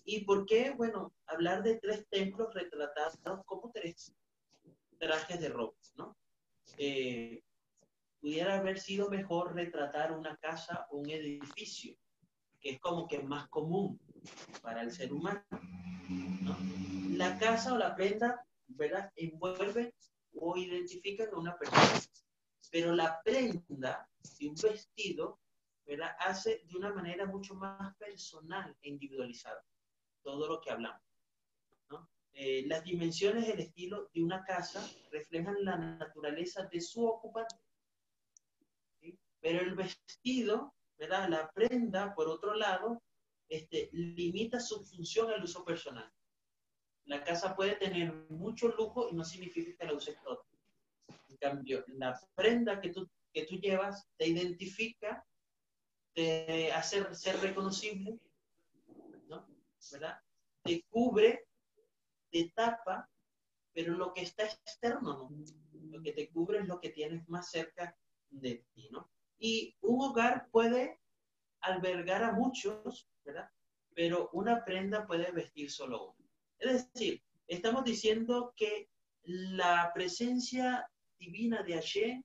¿Y 0.03 0.25
por 0.25 0.45
qué? 0.45 0.71
Bueno, 0.71 1.13
hablar 1.27 1.63
de 1.63 1.79
tres 1.79 2.07
templos 2.09 2.53
retratados 2.53 3.17
como 3.45 3.71
tres 3.71 4.13
trajes 4.99 5.39
de 5.39 5.49
ropa, 5.49 5.77
¿no? 5.95 6.15
Eh, 6.77 7.43
pudiera 8.19 8.59
haber 8.59 8.79
sido 8.79 9.09
mejor 9.09 9.55
retratar 9.55 10.11
una 10.11 10.37
casa 10.37 10.87
o 10.91 10.97
un 10.97 11.09
edificio, 11.09 11.95
que 12.59 12.71
es 12.71 12.79
como 12.79 13.07
que 13.07 13.21
más 13.23 13.47
común 13.49 13.99
para 14.61 14.83
el 14.83 14.91
ser 14.91 15.11
humano, 15.11 15.43
¿no? 16.09 16.55
La 17.17 17.37
casa 17.37 17.73
o 17.73 17.77
la 17.77 17.95
prenda, 17.95 18.45
¿verdad? 18.67 19.11
Envuelve 19.15 19.93
o 20.33 20.57
identifica 20.57 21.25
a 21.25 21.37
una 21.37 21.57
persona. 21.57 22.01
Pero 22.71 22.93
la 22.93 23.21
prenda 23.23 24.07
de 24.39 24.47
un 24.47 24.55
vestido, 24.55 25.39
¿verdad? 25.85 26.15
Hace 26.19 26.63
de 26.65 26.77
una 26.77 26.93
manera 26.93 27.25
mucho 27.25 27.55
más 27.55 27.95
personal 27.97 28.75
e 28.81 28.89
individualizada 28.89 29.63
todo 30.23 30.47
lo 30.47 30.61
que 30.61 30.71
hablamos. 30.71 31.01
¿no? 31.89 32.09
eh, 32.33 32.63
las 32.67 32.83
dimensiones, 32.83 33.49
el 33.49 33.59
estilo 33.59 34.09
de 34.13 34.23
una 34.23 34.43
casa 34.43 34.87
reflejan 35.11 35.63
la 35.63 35.77
naturaleza 35.77 36.63
de 36.63 36.81
su 36.81 37.05
ocupante. 37.05 37.55
Pero 39.39 39.61
el 39.61 39.75
vestido, 39.75 40.75
¿verdad? 40.97 41.27
La 41.27 41.51
prenda, 41.51 42.13
por 42.13 42.27
otro 42.27 42.53
lado, 42.53 43.01
este, 43.49 43.89
limita 43.91 44.59
su 44.59 44.83
función 44.85 45.31
al 45.31 45.43
uso 45.43 45.65
personal. 45.65 46.11
La 47.05 47.23
casa 47.23 47.55
puede 47.55 47.75
tener 47.75 48.13
mucho 48.29 48.69
lujo 48.69 49.09
y 49.09 49.15
no 49.15 49.23
significa 49.23 49.75
que 49.77 49.85
la 49.85 49.93
uses 49.93 50.17
todo. 50.23 50.45
En 51.29 51.37
cambio, 51.37 51.83
la 51.87 52.19
prenda 52.35 52.79
que 52.79 52.89
tú, 52.89 53.09
que 53.33 53.45
tú 53.45 53.55
llevas 53.55 54.07
te 54.17 54.27
identifica, 54.27 55.25
te 56.13 56.71
hace 56.71 57.13
ser 57.15 57.39
reconocible, 57.39 58.19
¿no? 59.27 59.47
¿verdad? 59.91 60.19
Te 60.63 60.83
cubre 60.89 61.47
te 62.31 62.51
tapa, 62.55 63.09
pero 63.73 63.93
lo 63.93 64.13
que 64.13 64.21
está 64.21 64.45
externo, 64.45 65.29
¿no? 65.29 65.29
Lo 65.89 66.01
que 66.01 66.13
te 66.13 66.29
cubre 66.29 66.59
es 66.59 66.67
lo 66.67 66.79
que 66.79 66.89
tienes 66.89 67.27
más 67.27 67.51
cerca 67.51 67.95
de 68.29 68.65
ti, 68.73 68.89
¿no? 68.91 69.09
Y 69.37 69.75
un 69.81 70.01
hogar 70.01 70.49
puede 70.49 70.99
albergar 71.59 72.23
a 72.23 72.31
muchos, 72.31 73.07
¿verdad? 73.25 73.49
Pero 73.93 74.29
una 74.33 74.63
prenda 74.63 75.05
puede 75.05 75.31
vestir 75.31 75.69
solo 75.69 76.11
uno. 76.11 76.20
Es 76.61 76.93
decir, 76.93 77.21
estamos 77.47 77.83
diciendo 77.83 78.53
que 78.55 78.89
la 79.23 79.91
presencia 79.93 80.89
divina 81.19 81.63
de 81.63 81.73
Hashem 81.73 82.23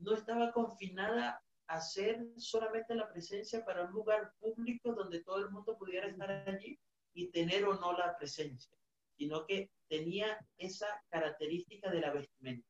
no 0.00 0.14
estaba 0.14 0.52
confinada 0.52 1.42
a 1.66 1.80
ser 1.80 2.26
solamente 2.36 2.94
la 2.94 3.08
presencia 3.08 3.64
para 3.64 3.84
un 3.84 3.92
lugar 3.92 4.32
público 4.40 4.92
donde 4.92 5.22
todo 5.22 5.38
el 5.38 5.50
mundo 5.50 5.78
pudiera 5.78 6.08
estar 6.08 6.30
allí 6.30 6.78
y 7.14 7.30
tener 7.30 7.64
o 7.64 7.74
no 7.74 7.92
la 7.96 8.16
presencia 8.18 8.76
sino 9.16 9.46
que 9.46 9.70
tenía 9.88 10.38
esa 10.58 10.86
característica 11.08 11.90
de 11.90 12.00
la 12.00 12.12
vestimenta, 12.12 12.68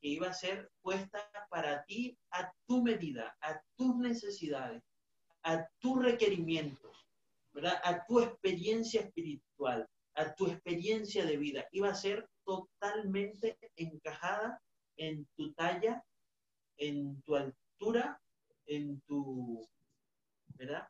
que 0.00 0.08
iba 0.08 0.28
a 0.28 0.34
ser 0.34 0.70
puesta 0.82 1.30
para 1.50 1.84
ti 1.84 2.16
a 2.30 2.52
tu 2.66 2.82
medida, 2.82 3.36
a 3.40 3.60
tus 3.76 3.96
necesidades, 3.96 4.82
a 5.42 5.66
tus 5.78 6.02
requerimientos, 6.02 6.96
¿verdad? 7.52 7.80
a 7.84 8.04
tu 8.06 8.20
experiencia 8.20 9.02
espiritual, 9.02 9.88
a 10.14 10.34
tu 10.34 10.46
experiencia 10.46 11.24
de 11.24 11.36
vida. 11.36 11.66
Iba 11.72 11.90
a 11.90 11.94
ser 11.94 12.28
totalmente 12.44 13.58
encajada 13.76 14.60
en 14.96 15.26
tu 15.36 15.52
talla, 15.54 16.04
en 16.76 17.20
tu 17.22 17.36
altura, 17.36 18.20
en 18.66 19.00
tu, 19.02 19.68
¿verdad? 20.48 20.88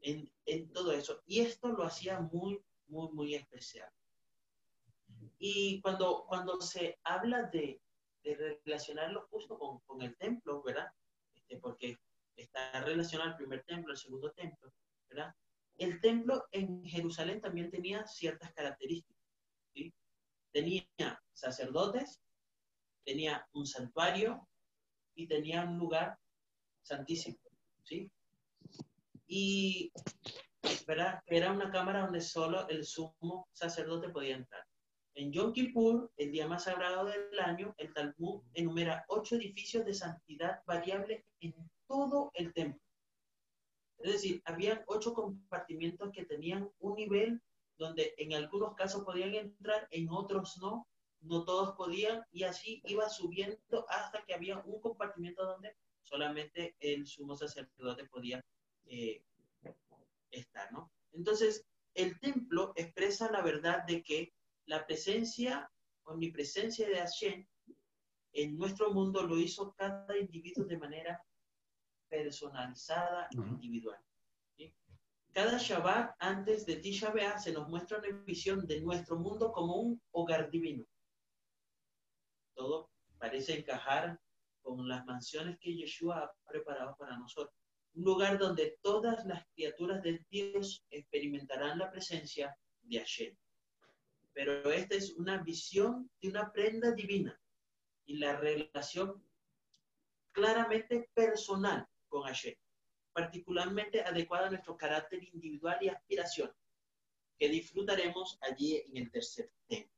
En, 0.00 0.30
en 0.44 0.72
todo 0.72 0.92
eso. 0.92 1.22
Y 1.26 1.40
esto 1.40 1.68
lo 1.68 1.84
hacía 1.84 2.20
muy, 2.20 2.60
muy, 2.88 3.10
muy 3.12 3.34
especial. 3.34 3.90
Y 5.38 5.80
cuando, 5.80 6.24
cuando 6.26 6.60
se 6.60 6.98
habla 7.02 7.44
de, 7.44 7.80
de 8.22 8.60
relacionarlo 8.64 9.26
justo 9.30 9.58
con, 9.58 9.80
con, 9.80 10.02
el 10.02 10.16
templo, 10.16 10.62
¿verdad? 10.62 10.90
Este, 11.34 11.58
porque 11.58 11.98
está 12.36 12.80
relacionado 12.80 13.30
el 13.30 13.36
primer 13.36 13.64
templo, 13.64 13.92
el 13.92 13.98
segundo 13.98 14.32
templo, 14.32 14.72
¿verdad? 15.08 15.34
El 15.78 16.00
templo 16.00 16.44
en 16.52 16.84
Jerusalén 16.84 17.40
también 17.40 17.70
tenía 17.70 18.06
ciertas 18.06 18.52
características. 18.52 19.16
Tenía 20.52 20.86
sacerdotes, 21.34 22.22
tenía 23.04 23.46
un 23.52 23.66
santuario 23.66 24.48
y 25.14 25.28
tenía 25.28 25.64
un 25.64 25.76
lugar 25.78 26.18
santísimo. 26.82 27.38
¿sí? 27.84 28.10
Y 29.26 29.92
¿verdad? 30.86 31.20
era 31.26 31.52
una 31.52 31.70
cámara 31.70 32.02
donde 32.02 32.20
solo 32.20 32.66
el 32.68 32.84
sumo 32.84 33.48
sacerdote 33.52 34.08
podía 34.08 34.36
entrar. 34.36 34.64
En 35.14 35.32
Yom 35.32 35.52
Kippur, 35.52 36.12
el 36.16 36.30
día 36.30 36.46
más 36.46 36.64
sagrado 36.64 37.06
del 37.06 37.40
año, 37.40 37.74
el 37.78 37.92
Talmud 37.94 38.42
enumera 38.52 39.04
ocho 39.08 39.36
edificios 39.36 39.84
de 39.84 39.94
santidad 39.94 40.62
variables 40.66 41.24
en 41.40 41.54
todo 41.86 42.30
el 42.34 42.52
templo. 42.52 42.85
Es 43.98 44.12
decir, 44.12 44.42
había 44.44 44.84
ocho 44.86 45.14
compartimientos 45.14 46.10
que 46.12 46.24
tenían 46.24 46.70
un 46.78 46.94
nivel 46.94 47.42
donde 47.78 48.14
en 48.18 48.34
algunos 48.34 48.74
casos 48.74 49.04
podían 49.04 49.34
entrar, 49.34 49.86
en 49.90 50.08
otros 50.10 50.58
no, 50.58 50.86
no 51.20 51.44
todos 51.44 51.76
podían, 51.76 52.24
y 52.30 52.44
así 52.44 52.82
iba 52.86 53.08
subiendo 53.08 53.86
hasta 53.88 54.24
que 54.24 54.34
había 54.34 54.58
un 54.60 54.80
compartimiento 54.80 55.44
donde 55.44 55.76
solamente 56.02 56.76
el 56.80 57.06
sumo 57.06 57.36
sacerdote 57.36 58.06
podía 58.06 58.44
eh, 58.86 59.22
estar, 60.30 60.72
¿no? 60.72 60.90
Entonces, 61.12 61.66
el 61.94 62.18
templo 62.20 62.72
expresa 62.76 63.30
la 63.30 63.42
verdad 63.42 63.84
de 63.86 64.02
que 64.02 64.32
la 64.66 64.86
presencia, 64.86 65.70
omnipresencia 66.04 66.88
de 66.88 66.98
Hashem 66.98 67.46
en 68.32 68.56
nuestro 68.56 68.92
mundo 68.92 69.22
lo 69.22 69.38
hizo 69.38 69.74
cada 69.76 70.16
individuo 70.18 70.64
de 70.64 70.78
manera 70.78 71.22
personalizada, 72.08 73.28
individual. 73.32 73.98
Cada 75.32 75.58
Shabbat 75.58 76.16
antes 76.18 76.64
de 76.64 76.76
Tisha 76.76 77.10
B'Av 77.10 77.38
se 77.38 77.52
nos 77.52 77.68
muestra 77.68 77.98
una 77.98 78.08
visión 78.24 78.66
de 78.66 78.80
nuestro 78.80 79.18
mundo 79.18 79.52
como 79.52 79.76
un 79.76 80.00
hogar 80.12 80.50
divino. 80.50 80.86
Todo 82.54 82.90
parece 83.18 83.58
encajar 83.58 84.18
con 84.62 84.88
las 84.88 85.04
mansiones 85.04 85.58
que 85.58 85.74
Yeshua 85.74 86.20
ha 86.24 86.32
preparado 86.50 86.96
para 86.96 87.18
nosotros. 87.18 87.54
Un 87.94 88.04
lugar 88.04 88.38
donde 88.38 88.78
todas 88.80 89.26
las 89.26 89.46
criaturas 89.54 90.02
de 90.02 90.24
Dios 90.30 90.86
experimentarán 90.90 91.78
la 91.78 91.90
presencia 91.90 92.56
de 92.82 92.98
Hashem 92.98 93.36
pero 94.36 94.70
esta 94.70 94.94
es 94.94 95.14
una 95.14 95.38
visión 95.38 96.10
de 96.20 96.28
una 96.28 96.52
prenda 96.52 96.90
divina 96.92 97.40
y 98.04 98.18
la 98.18 98.36
relación 98.36 99.24
claramente 100.30 101.08
personal 101.14 101.88
con 102.08 102.22
Hashem, 102.22 102.54
particularmente 103.12 104.02
adecuada 104.02 104.46
a 104.46 104.50
nuestro 104.50 104.76
carácter 104.76 105.22
individual 105.24 105.78
y 105.80 105.88
aspiración, 105.88 106.52
que 107.38 107.48
disfrutaremos 107.48 108.38
allí 108.40 108.82
en 108.86 108.96
el 108.96 109.10
tercer 109.10 109.50
tema. 109.66 109.90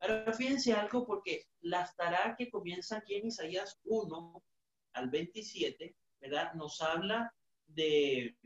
Ahora 0.00 0.32
fíjense 0.32 0.72
algo 0.72 1.06
porque 1.06 1.48
la 1.60 1.82
estará 1.82 2.36
que 2.36 2.50
comienza 2.50 2.98
aquí 2.98 3.16
en 3.16 3.26
Isaías 3.26 3.80
1 3.84 4.44
al 4.92 5.10
27, 5.10 5.96
¿verdad? 6.20 6.54
Nos 6.54 6.80
habla 6.80 7.34
de 7.66 8.36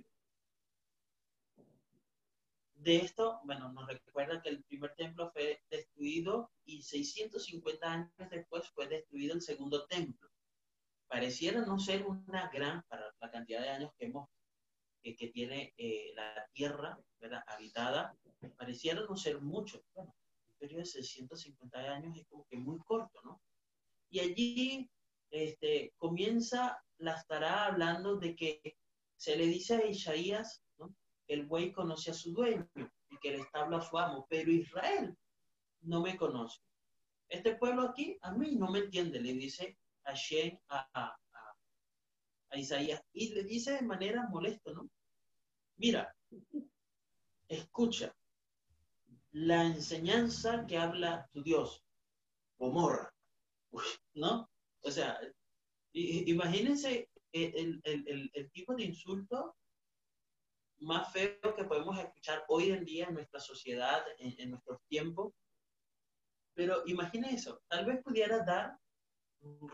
de 2.82 2.96
esto, 2.96 3.40
bueno, 3.44 3.72
nos 3.72 3.86
recuerda 3.86 4.42
que 4.42 4.48
el 4.48 4.64
primer 4.64 4.94
templo 4.96 5.30
fue 5.30 5.62
destruido 5.70 6.50
y 6.64 6.82
650 6.82 7.92
años 7.92 8.10
después 8.30 8.68
fue 8.70 8.88
destruido 8.88 9.34
el 9.34 9.40
segundo 9.40 9.86
templo. 9.86 10.31
Pareciera 11.12 11.60
no 11.60 11.78
ser 11.78 12.06
una 12.06 12.48
gran, 12.48 12.82
para 12.88 13.14
la 13.20 13.30
cantidad 13.30 13.60
de 13.60 13.68
años 13.68 13.92
que 13.98 14.06
hemos, 14.06 14.30
que, 15.02 15.28
tiene 15.28 15.74
eh, 15.76 16.12
la 16.14 16.48
tierra 16.54 16.98
¿verdad? 17.20 17.44
habitada, 17.46 18.16
pareciera 18.56 19.02
no 19.02 19.14
ser 19.14 19.38
mucho. 19.38 19.84
Bueno, 19.92 20.14
un 20.52 20.58
periodo 20.58 20.80
de 20.80 20.86
650 20.86 21.78
años 21.78 22.16
es 22.16 22.26
como 22.28 22.46
que 22.48 22.56
muy 22.56 22.78
corto, 22.78 23.20
¿no? 23.24 23.42
Y 24.08 24.20
allí 24.20 24.90
este, 25.30 25.92
comienza 25.98 26.82
la 26.96 27.16
estará 27.16 27.66
hablando 27.66 28.16
de 28.16 28.34
que 28.34 28.78
se 29.16 29.36
le 29.36 29.46
dice 29.46 29.74
a 29.74 29.86
Isaías 29.86 30.62
el 31.28 31.46
buey 31.46 31.72
conoce 31.72 32.10
a 32.10 32.14
su 32.14 32.32
dueño 32.32 32.68
y 32.74 33.18
que 33.20 33.34
el 33.34 33.40
establo 33.40 33.76
a 33.76 33.82
su 33.82 33.98
amo, 33.98 34.26
pero 34.30 34.50
Israel 34.50 35.14
no 35.82 36.00
me 36.00 36.16
conoce. 36.16 36.60
Este 37.28 37.54
pueblo 37.56 37.82
aquí 37.82 38.18
a 38.22 38.32
mí 38.32 38.56
no 38.56 38.70
me 38.70 38.80
entiende, 38.80 39.20
le 39.20 39.34
dice 39.34 39.78
a 40.04 40.14
Shen, 40.14 40.58
a, 40.68 40.88
a, 40.94 41.16
a, 42.50 42.58
Isaías, 42.58 43.02
y 43.12 43.34
le 43.34 43.44
dice 43.44 43.72
de 43.72 43.82
manera 43.82 44.28
molesta, 44.28 44.72
¿no? 44.72 44.90
Mira, 45.76 46.14
escucha 47.48 48.14
la 49.32 49.64
enseñanza 49.64 50.66
que 50.66 50.76
habla 50.76 51.28
tu 51.32 51.42
Dios, 51.42 51.82
Gomorra, 52.58 53.12
¿no? 54.14 54.50
O 54.82 54.90
sea, 54.90 55.18
imagínense 55.92 57.08
el, 57.32 57.80
el, 57.84 58.30
el 58.34 58.50
tipo 58.50 58.74
de 58.74 58.84
insulto 58.84 59.56
más 60.82 61.12
feo 61.12 61.54
que 61.56 61.64
podemos 61.64 61.98
escuchar 61.98 62.44
hoy 62.48 62.70
en 62.70 62.84
día 62.84 63.06
en 63.06 63.14
nuestra 63.14 63.40
sociedad, 63.40 64.04
en, 64.18 64.50
nuestros 64.50 64.80
tiempos. 64.88 65.32
Pero 66.54 66.82
imagina 66.86 67.30
eso, 67.30 67.62
tal 67.68 67.86
vez 67.86 68.02
pudiera 68.02 68.44
dar 68.44 68.76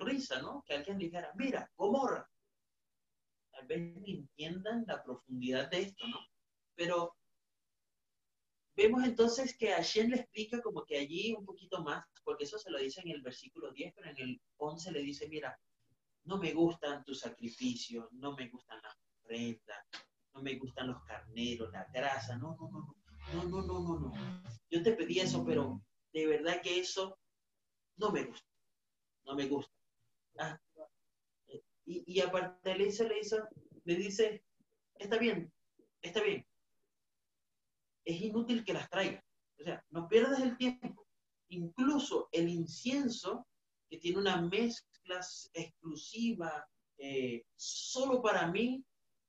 risa, 0.01 0.41
¿no? 0.41 0.63
Que 0.67 0.75
alguien 0.75 0.99
dijera, 0.99 1.33
mira, 1.35 1.71
Gomorra. 1.77 2.29
Tal 3.51 3.67
vez 3.67 3.97
entiendan 4.07 4.85
la 4.87 5.03
profundidad 5.03 5.71
de 5.71 5.83
esto, 5.83 6.07
¿no? 6.07 6.19
Pero 6.75 7.17
vemos 8.77 9.03
entonces 9.05 9.57
que 9.57 9.73
Hashem 9.73 10.11
le 10.11 10.17
explica 10.17 10.63
como 10.63 10.85
que 10.85 10.99
allí 10.99 11.35
un 11.37 11.45
poquito 11.45 11.83
más, 11.83 12.05
porque 12.23 12.45
eso 12.45 12.59
se 12.59 12.71
lo 12.71 12.79
dice 12.79 13.01
en 13.01 13.11
el 13.11 13.23
versículo 13.23 13.73
10, 13.73 13.93
pero 13.95 14.11
en 14.11 14.19
el 14.19 14.41
11 14.59 14.93
le 14.93 15.01
dice, 15.01 15.29
mira, 15.29 15.59
no 16.25 16.39
me 16.39 16.53
gustan 16.53 17.03
tus 17.05 17.21
sacrificios, 17.21 18.07
no 18.13 18.37
me 18.37 18.49
gustan 18.49 18.81
las 18.83 18.95
ofrendas, 19.21 19.85
no 20.35 20.43
me 20.43 20.57
gustan 20.57 20.89
los 20.89 21.03
carneros, 21.05 21.73
la 21.73 21.87
grasa, 21.93 22.37
no, 22.37 22.57
no, 22.61 22.71
no, 22.71 22.95
no, 23.33 23.45
no, 23.45 23.63
no, 23.63 23.81
no, 23.81 23.99
no, 23.99 24.43
yo 24.71 24.83
te 24.83 24.93
pedí 24.93 25.21
eso, 25.21 25.45
pero 25.45 25.83
de 26.13 26.27
verdad 26.27 26.61
que 26.63 26.79
eso 26.79 27.19
no 27.97 28.13
me 28.13 28.25
gusta, 28.25 28.48
no 29.29 29.35
me 29.35 29.47
gusta. 29.47 29.73
Ah, 30.39 30.59
y, 31.85 32.03
y 32.07 32.21
aparte 32.21 32.77
le 32.77 32.87
dice, 32.87 33.07
le 33.07 33.17
dice, 33.17 33.37
le 33.85 33.95
dice, 33.95 34.45
está 34.95 35.19
bien, 35.19 35.53
está 36.01 36.23
bien. 36.23 36.45
Es 38.05 38.21
inútil 38.21 38.65
que 38.65 38.73
las 38.73 38.89
traigas. 38.89 39.25
O 39.61 39.63
sea, 39.63 39.85
no 39.91 40.09
pierdas 40.09 40.41
el 40.41 40.57
tiempo. 40.57 41.07
Incluso 41.49 42.29
el 42.33 42.49
incienso, 42.49 43.47
que 43.89 43.99
tiene 43.99 44.19
una 44.19 44.41
mezcla 44.41 45.21
exclusiva, 45.53 46.67
eh, 46.99 47.45
solo 47.57 48.23
para 48.23 48.51
mí, 48.51 48.85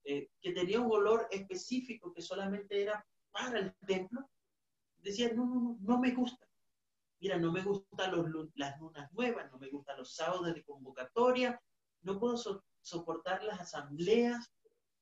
eh, 0.05 0.29
que 0.41 0.53
tenía 0.53 0.79
un 0.79 0.91
olor 0.91 1.27
específico 1.31 2.13
que 2.13 2.21
solamente 2.21 2.81
era 2.81 3.05
para 3.31 3.59
el 3.59 3.73
templo, 3.85 4.29
decía, 4.97 5.31
no, 5.33 5.45
no, 5.45 5.62
no, 5.62 5.77
no 5.81 5.99
me 5.99 6.12
gusta. 6.12 6.48
Mira, 7.19 7.38
no 7.38 7.51
me 7.51 7.62
gustan 7.62 8.12
los, 8.12 8.49
las 8.55 8.79
lunas 8.79 9.12
nuevas, 9.12 9.51
no 9.51 9.58
me 9.58 9.69
gustan 9.69 9.97
los 9.97 10.13
sábados 10.15 10.53
de 10.53 10.63
convocatoria, 10.63 11.62
no 12.01 12.19
puedo 12.19 12.38
soportar 12.82 13.43
las 13.43 13.60
asambleas 13.60 14.53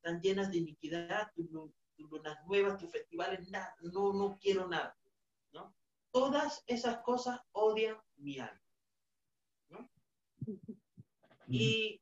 tan 0.02 0.20
llenas 0.22 0.50
de 0.52 0.58
iniquidad, 0.58 1.32
tus, 1.36 1.50
lunas 1.98 2.38
nuevas, 2.46 2.80
tus 2.80 2.92
festivales, 2.92 3.48
nada, 3.50 3.76
no, 3.82 4.14
no 4.14 4.38
quiero 4.40 4.68
nada. 4.68 4.98
¿no? 5.52 5.76
Todas 6.12 6.64
esas 6.66 7.00
cosas 7.02 7.40
odian 7.52 7.98
mi 8.16 8.40
alma. 8.40 8.62
¿no? 9.70 9.90
Y 11.48 12.02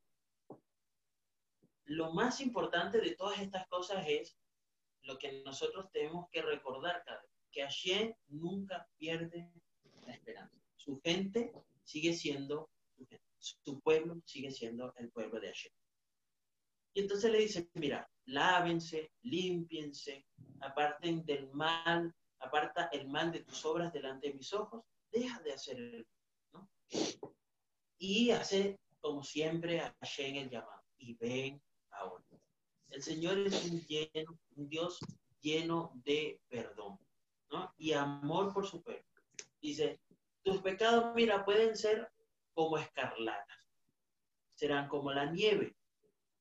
lo 1.86 2.14
más 2.14 2.42
importante 2.42 3.00
de 3.00 3.16
todas 3.16 3.40
estas 3.40 3.68
cosas 3.68 4.06
es 4.08 4.38
lo 5.02 5.18
que 5.18 5.44
nosotros 5.44 5.92
tenemos 5.92 6.30
que 6.32 6.42
recordar 6.42 7.04
cada 7.06 7.22
vez, 7.22 7.32
que 7.52 7.62
Hashem 7.62 8.14
nunca 8.28 8.88
pierde 8.98 9.52
Su 10.76 11.00
gente 11.02 11.52
sigue 11.84 12.14
siendo 12.14 12.70
su 13.46 13.80
pueblo 13.82 14.22
sigue 14.26 14.52
siendo 14.52 14.94
el 14.98 15.12
pueblo 15.12 15.40
de 15.40 15.48
Hashem. 15.48 15.72
Y 16.94 17.02
entonces 17.02 17.32
le 17.32 17.40
dice, 17.40 17.70
mira, 17.74 18.10
lávense, 18.26 19.12
límpiense, 19.22 20.26
aparten 20.62 21.26
del 21.26 21.52
mal, 21.52 22.14
aparta 22.40 22.90
el 22.92 23.08
mal 23.08 23.32
de 23.32 23.44
tus 23.44 23.64
obras 23.66 23.94
delante 23.94 24.30
de 24.30 24.34
mis 24.34 24.52
ojos, 24.54 24.84
deja 25.12 25.40
de 25.42 25.54
hacer 25.54 25.78
el 25.78 26.08
¿no? 26.54 26.70
Y 27.98 28.32
hace, 28.32 28.80
como 29.00 29.24
siempre, 29.24 29.82
a 29.82 29.96
Hashem 30.00 30.36
el 30.36 30.50
llamado. 30.50 30.84
Y 30.98 31.16
ven 31.16 31.62
ahora. 31.92 32.24
El 32.90 33.04
Señor 33.04 33.38
es 33.40 33.66
un, 33.66 33.86
un 34.56 34.70
Dios 34.70 35.00
lleno 35.42 35.92
de 36.04 36.42
perdón 36.48 36.98
¿no? 37.52 37.74
y 37.78 37.92
amor 37.92 38.54
por 38.54 38.66
su 38.66 38.82
pueblo. 38.82 39.04
Dice, 39.66 40.00
tus 40.44 40.62
pecados, 40.62 41.16
mira, 41.16 41.44
pueden 41.44 41.76
ser 41.76 42.08
como 42.54 42.78
escarlatas, 42.78 43.68
serán 44.54 44.88
como 44.88 45.12
la 45.12 45.26
nieve. 45.26 45.76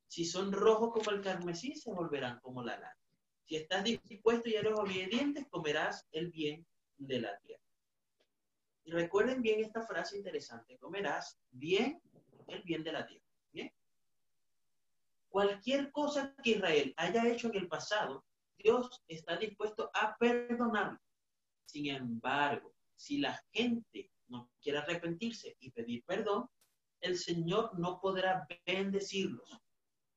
Si 0.08 0.26
son 0.26 0.52
rojos 0.52 0.92
como 0.92 1.10
el 1.10 1.22
carmesí, 1.22 1.74
se 1.74 1.90
volverán 1.90 2.38
como 2.40 2.62
la 2.62 2.76
lana. 2.76 2.98
Si 3.46 3.56
estás 3.56 3.82
dispuesto 3.82 4.50
y 4.50 4.56
eres 4.56 4.74
obediente, 4.78 5.48
comerás 5.48 6.06
el 6.12 6.30
bien 6.30 6.66
de 6.98 7.22
la 7.22 7.38
tierra. 7.38 7.62
Y 8.84 8.90
recuerden 8.90 9.40
bien 9.40 9.60
esta 9.64 9.86
frase 9.86 10.18
interesante, 10.18 10.76
comerás 10.76 11.40
bien 11.50 12.02
el 12.48 12.62
bien 12.62 12.84
de 12.84 12.92
la 12.92 13.06
tierra. 13.06 13.24
¿Bien? 13.52 13.72
Cualquier 15.30 15.90
cosa 15.90 16.34
que 16.42 16.50
Israel 16.50 16.92
haya 16.98 17.26
hecho 17.26 17.48
en 17.48 17.56
el 17.56 17.68
pasado, 17.68 18.22
Dios 18.58 19.02
está 19.08 19.38
dispuesto 19.38 19.90
a 19.94 20.14
perdonarlo. 20.18 21.00
Sin 21.64 21.86
embargo, 21.86 22.73
si 23.04 23.18
la 23.18 23.38
gente 23.52 24.10
no 24.28 24.50
quiere 24.62 24.78
arrepentirse 24.78 25.56
y 25.60 25.70
pedir 25.70 26.04
perdón, 26.04 26.48
el 27.00 27.18
Señor 27.18 27.78
no 27.78 28.00
podrá 28.00 28.46
bendecirlos 28.64 29.48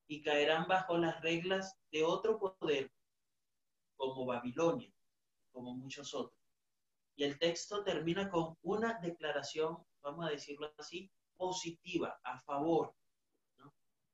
y 0.06 0.22
caerán 0.22 0.66
bajo 0.66 0.96
las 0.96 1.20
reglas 1.20 1.76
de 1.92 2.04
otro 2.04 2.38
poder, 2.38 2.90
como 3.96 4.24
Babilonia, 4.24 4.90
como 5.52 5.74
muchos 5.74 6.14
otros. 6.14 6.40
Y 7.16 7.24
el 7.24 7.38
texto 7.38 7.84
termina 7.84 8.30
con 8.30 8.56
una 8.62 8.98
declaración, 9.00 9.76
vamos 10.00 10.26
a 10.26 10.30
decirlo 10.30 10.72
así, 10.78 11.10
positiva, 11.36 12.18
a 12.22 12.40
favor 12.40 12.94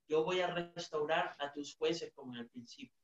yo 0.08 0.24
voy 0.24 0.40
a 0.40 0.48
restaurar 0.48 1.34
a 1.38 1.52
tus 1.52 1.76
jueces 1.76 2.12
como 2.14 2.34
en 2.34 2.40
el 2.40 2.48
principio, 2.48 2.98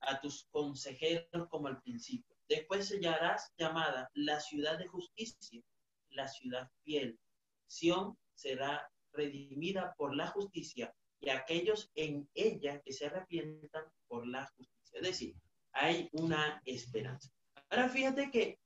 a 0.00 0.20
tus 0.20 0.44
consejeros 0.50 1.48
como 1.48 1.68
al 1.68 1.80
principio. 1.80 2.31
Después 2.48 2.88
sellarás 2.88 3.52
llamada 3.56 4.10
la 4.14 4.40
ciudad 4.40 4.78
de 4.78 4.88
justicia, 4.88 5.62
la 6.10 6.28
ciudad 6.28 6.70
fiel. 6.82 7.18
Sión 7.66 8.18
será 8.34 8.90
redimida 9.12 9.94
por 9.96 10.14
la 10.14 10.26
justicia 10.28 10.94
y 11.20 11.30
aquellos 11.30 11.90
en 11.94 12.28
ella 12.34 12.80
que 12.82 12.92
se 12.92 13.06
arrepientan 13.06 13.84
por 14.08 14.26
la 14.26 14.46
justicia. 14.56 14.98
Es 15.00 15.02
decir, 15.02 15.36
hay 15.72 16.08
una 16.12 16.60
esperanza. 16.64 17.30
Ahora 17.70 17.88
fíjate 17.88 18.30
que 18.30 18.58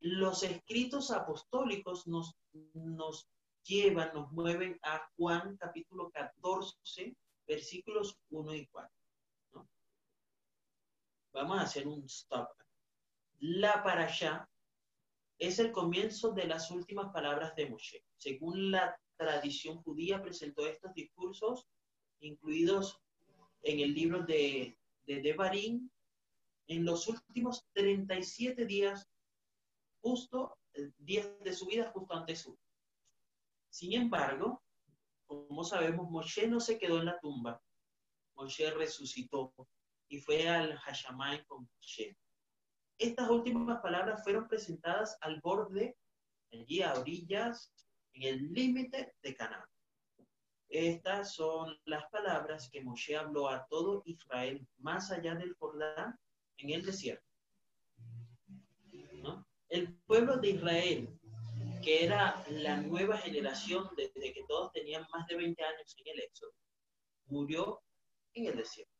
los 0.00 0.42
escritos 0.42 1.10
apostólicos 1.10 2.06
nos, 2.06 2.36
nos 2.74 3.28
llevan, 3.64 4.12
nos 4.14 4.30
mueven 4.32 4.78
a 4.82 5.06
Juan 5.16 5.56
capítulo 5.56 6.10
14, 6.10 7.16
versículos 7.46 8.16
1 8.30 8.54
y 8.54 8.66
4. 8.66 8.90
Vamos 11.32 11.58
a 11.58 11.62
hacer 11.62 11.88
un 11.88 12.04
stop. 12.04 12.48
La 13.40 13.82
parasha 13.82 14.48
es 15.38 15.58
el 15.58 15.72
comienzo 15.72 16.32
de 16.32 16.46
las 16.46 16.70
últimas 16.70 17.12
palabras 17.12 17.54
de 17.56 17.68
Moshe. 17.68 18.04
Según 18.16 18.70
la 18.70 18.96
tradición 19.16 19.82
judía, 19.82 20.22
presentó 20.22 20.66
estos 20.66 20.94
discursos 20.94 21.66
incluidos 22.20 23.00
en 23.62 23.80
el 23.80 23.94
libro 23.94 24.22
de, 24.22 24.78
de 25.06 25.20
Devarim 25.20 25.90
en 26.66 26.84
los 26.84 27.08
últimos 27.08 27.66
37 27.72 28.64
días, 28.64 29.08
justo 30.00 30.58
eh, 30.74 30.90
días 30.98 31.28
de 31.40 31.52
su 31.52 31.66
vida, 31.66 31.90
justo 31.92 32.14
antes 32.14 32.40
su. 32.40 32.58
Sin 33.68 33.92
embargo, 33.92 34.62
como 35.26 35.64
sabemos, 35.64 36.10
Moshe 36.10 36.46
no 36.46 36.60
se 36.60 36.78
quedó 36.78 36.98
en 36.98 37.06
la 37.06 37.18
tumba. 37.20 37.62
Moshe 38.34 38.70
resucitó 38.70 39.52
y 40.08 40.18
fue 40.18 40.48
al 40.48 40.78
Hashamay 40.78 41.44
con 41.44 41.68
Moshe. 41.76 42.16
Estas 42.98 43.28
últimas 43.30 43.80
palabras 43.80 44.22
fueron 44.22 44.48
presentadas 44.48 45.16
al 45.20 45.40
borde, 45.40 45.96
allí 46.52 46.82
a 46.82 46.94
orillas, 46.94 47.72
en 48.12 48.22
el 48.22 48.52
límite 48.52 49.14
de 49.22 49.34
Canaán. 49.34 49.68
Estas 50.68 51.34
son 51.34 51.76
las 51.84 52.04
palabras 52.10 52.68
que 52.70 52.82
Moshe 52.82 53.16
habló 53.16 53.48
a 53.48 53.66
todo 53.66 54.02
Israel 54.06 54.66
más 54.78 55.10
allá 55.10 55.34
del 55.34 55.54
Jordán 55.54 56.18
en 56.58 56.70
el 56.70 56.84
desierto. 56.84 57.24
El 59.68 59.94
pueblo 60.06 60.36
de 60.36 60.50
Israel 60.50 61.18
que 61.84 62.02
era 62.02 62.42
la 62.48 62.78
nueva 62.78 63.18
generación 63.18 63.90
desde 63.94 64.32
que 64.32 64.42
todos 64.48 64.72
tenían 64.72 65.06
más 65.12 65.26
de 65.26 65.36
20 65.36 65.62
años 65.62 65.94
en 65.98 66.14
el 66.14 66.20
éxodo, 66.20 66.52
murió 67.26 67.82
en 68.32 68.46
el 68.46 68.56
desierto. 68.56 68.93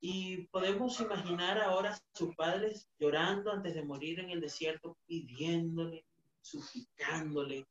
Y 0.00 0.46
podemos 0.46 0.98
imaginar 1.00 1.58
ahora 1.58 1.90
a 1.90 2.00
sus 2.16 2.34
padres 2.34 2.88
llorando 2.98 3.52
antes 3.52 3.74
de 3.74 3.84
morir 3.84 4.18
en 4.20 4.30
el 4.30 4.40
desierto, 4.40 4.96
pidiéndole, 5.06 6.06
suplicándole, 6.40 7.66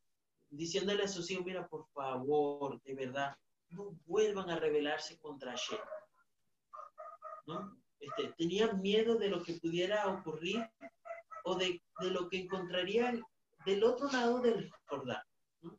diciéndole 0.48 1.04
a 1.04 1.08
sus 1.08 1.30
hijos, 1.30 1.44
mira, 1.44 1.66
por 1.66 1.88
favor, 1.88 2.80
de 2.82 2.94
verdad, 2.94 3.36
no 3.70 3.96
vuelvan 4.06 4.48
a 4.50 4.56
rebelarse 4.56 5.18
contra 5.18 5.52
Hashem. 5.52 5.78
¿No? 7.46 7.76
Este, 7.98 8.32
tenían 8.38 8.80
miedo 8.80 9.16
de 9.16 9.28
lo 9.28 9.42
que 9.42 9.54
pudiera 9.54 10.06
ocurrir 10.06 10.64
o 11.44 11.56
de, 11.56 11.82
de 12.00 12.10
lo 12.10 12.28
que 12.28 12.38
encontrarían 12.38 13.22
del 13.66 13.84
otro 13.84 14.10
lado 14.10 14.40
del 14.40 14.70
Jordán. 14.86 15.22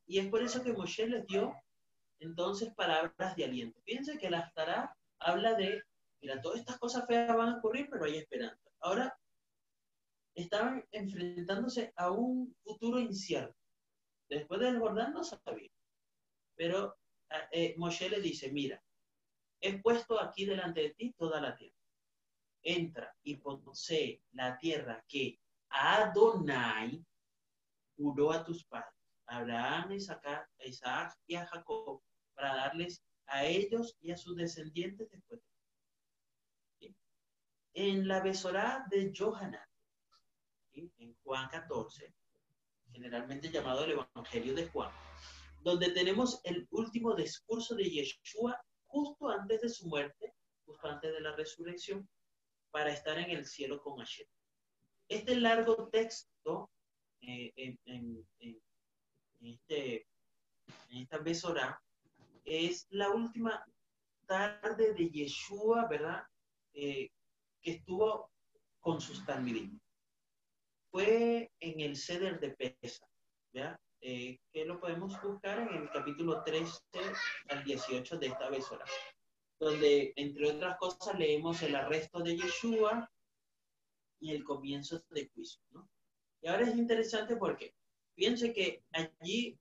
Y 0.06 0.20
es 0.20 0.28
por 0.28 0.42
eso 0.44 0.62
que 0.62 0.74
Moshe 0.74 1.08
les 1.08 1.26
dio 1.28 1.54
entonces 2.20 2.74
palabras 2.76 3.36
de 3.36 3.46
aliento. 3.46 3.82
Fíjense 3.84 4.18
que 4.18 4.30
la 4.30 4.40
Aftará 4.40 4.96
habla 5.20 5.56
de, 5.56 5.82
mira, 6.21 6.41
todas 6.41 6.60
estas 6.60 6.77
cosas 6.77 7.05
feas 7.07 7.36
van 7.36 7.49
a 7.49 7.57
ocurrir, 7.57 7.88
pero 7.89 8.05
hay 8.05 8.17
esperanza. 8.17 8.69
Ahora, 8.79 9.17
estaban 10.36 10.86
enfrentándose 10.91 11.93
a 11.95 12.12
un 12.12 12.55
futuro 12.63 12.99
incierto. 12.99 13.55
Después 14.29 14.62
del 14.62 14.79
Jordán 14.79 15.13
no 15.13 15.23
sabía. 15.23 15.71
Pero 16.55 16.97
eh, 17.51 17.75
Moshe 17.77 18.10
le 18.10 18.21
dice, 18.21 18.51
mira, 18.51 18.81
he 19.60 19.79
puesto 19.79 20.21
aquí 20.21 20.45
delante 20.45 20.81
de 20.81 20.93
ti 20.93 21.13
toda 21.17 21.41
la 21.41 21.55
tierra. 21.55 21.75
Entra 22.63 23.15
y 23.23 23.38
posee 23.38 24.21
la 24.34 24.57
tierra 24.57 25.03
que 25.07 25.39
Adonai, 25.69 27.03
juró 27.95 28.31
a 28.31 28.43
tus 28.43 28.63
padres, 28.65 28.93
Abraham, 29.25 29.91
a 29.91 30.65
Isaac 30.65 31.17
y 31.27 31.36
a 31.36 31.45
Jacob, 31.45 32.01
para 32.36 32.55
darles 32.55 33.03
a 33.27 33.45
ellos 33.45 33.95
y 34.01 34.12
a 34.12 34.17
sus 34.17 34.36
descendientes 34.36 35.10
después. 35.10 35.41
En 37.73 38.07
la 38.07 38.21
besorá 38.21 38.86
de 38.89 39.13
Johanan, 39.15 39.65
en 40.73 41.15
Juan 41.23 41.47
14, 41.49 42.13
generalmente 42.91 43.49
llamado 43.49 43.86
el 43.86 43.91
Evangelio 43.91 44.53
de 44.53 44.67
Juan, 44.67 44.91
donde 45.62 45.91
tenemos 45.91 46.41
el 46.43 46.67
último 46.71 47.15
discurso 47.15 47.75
de 47.75 47.89
Yeshua 47.89 48.62
justo 48.86 49.29
antes 49.29 49.62
de 49.62 49.69
su 49.69 49.88
muerte, 49.88 50.34
justo 50.65 50.88
antes 50.88 51.13
de 51.13 51.21
la 51.21 51.36
resurrección, 51.36 52.07
para 52.71 52.91
estar 52.91 53.17
en 53.17 53.29
el 53.31 53.45
cielo 53.45 53.81
con 53.81 53.97
Hashem. 53.97 54.27
Este 55.07 55.36
largo 55.36 55.89
texto 55.89 56.69
eh, 57.21 57.51
en, 57.55 57.79
en, 57.86 58.27
en, 58.39 58.62
este, 59.41 60.07
en 60.89 60.97
esta 61.03 61.19
besora 61.19 61.81
es 62.45 62.88
la 62.89 63.10
última 63.12 63.63
tarde 64.25 64.93
de 64.93 65.10
Yeshua, 65.10 65.88
¿verdad? 65.88 66.23
Eh, 66.73 67.12
que 67.62 67.71
estuvo 67.71 68.32
con 68.80 69.00
sus 69.00 69.26
talmidim. 69.26 69.80
Fue 70.89 71.52
en 71.60 71.80
el 71.80 71.95
ceder 71.95 72.39
de 72.39 72.50
Pesa, 72.52 73.08
¿ya? 73.54 73.80
Eh, 74.02 74.39
que 74.52 74.65
lo 74.65 74.80
podemos 74.80 75.21
buscar 75.21 75.60
en 75.60 75.84
el 75.84 75.89
capítulo 75.91 76.43
13 76.43 76.80
al 77.50 77.63
18 77.63 78.17
de 78.17 78.28
esta 78.28 78.50
besora, 78.50 78.86
donde, 79.60 80.12
entre 80.15 80.50
otras 80.50 80.78
cosas, 80.80 81.17
leemos 81.19 81.62
el 81.62 81.76
arresto 81.76 82.19
de 82.19 82.36
Yeshua 82.36 83.10
y 84.19 84.32
el 84.32 84.43
comienzo 84.43 85.04
del 85.10 85.30
juicio, 85.30 85.62
¿no? 85.69 85.88
Y 86.41 86.47
ahora 86.47 86.63
es 86.63 86.76
interesante 86.76 87.36
porque 87.36 87.76
piense 88.15 88.52
que 88.54 88.84
allí 88.91 89.60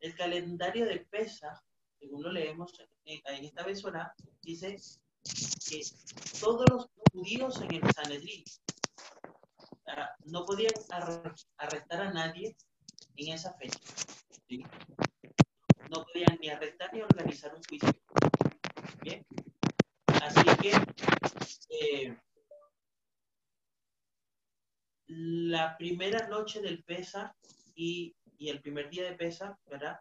el 0.00 0.14
calendario 0.14 0.86
de 0.86 1.00
Pesa, 1.00 1.62
según 1.98 2.22
lo 2.22 2.32
leemos 2.32 2.72
en, 3.04 3.44
esta 3.44 3.64
besora, 3.64 4.14
dice 4.40 4.78
que 5.68 5.82
todos 6.40 6.64
los 6.70 6.88
judíos 7.12 7.60
en 7.60 7.74
el 7.74 7.92
Sanedrín 7.92 8.44
ah, 9.88 10.10
no 10.26 10.44
podían 10.44 10.72
arrestar 11.56 12.02
a 12.02 12.12
nadie 12.12 12.56
en 13.16 13.32
esa 13.32 13.54
fecha. 13.54 13.78
No 15.90 16.04
podían 16.04 16.38
ni 16.40 16.48
arrestar 16.48 16.92
ni 16.92 17.02
organizar 17.02 17.54
un 17.54 17.62
juicio. 17.64 17.92
¿Bien? 19.02 19.24
Así 20.06 20.42
que 20.60 20.72
eh, 21.70 22.18
la 25.06 25.76
primera 25.76 26.28
noche 26.28 26.60
del 26.60 26.82
Pesa 26.84 27.36
y, 27.74 28.16
y, 28.38 28.48
el 28.48 28.60
primer 28.60 28.90
día 28.90 29.04
de 29.04 29.16
Pesa, 29.16 29.58
¿verdad? 29.66 30.00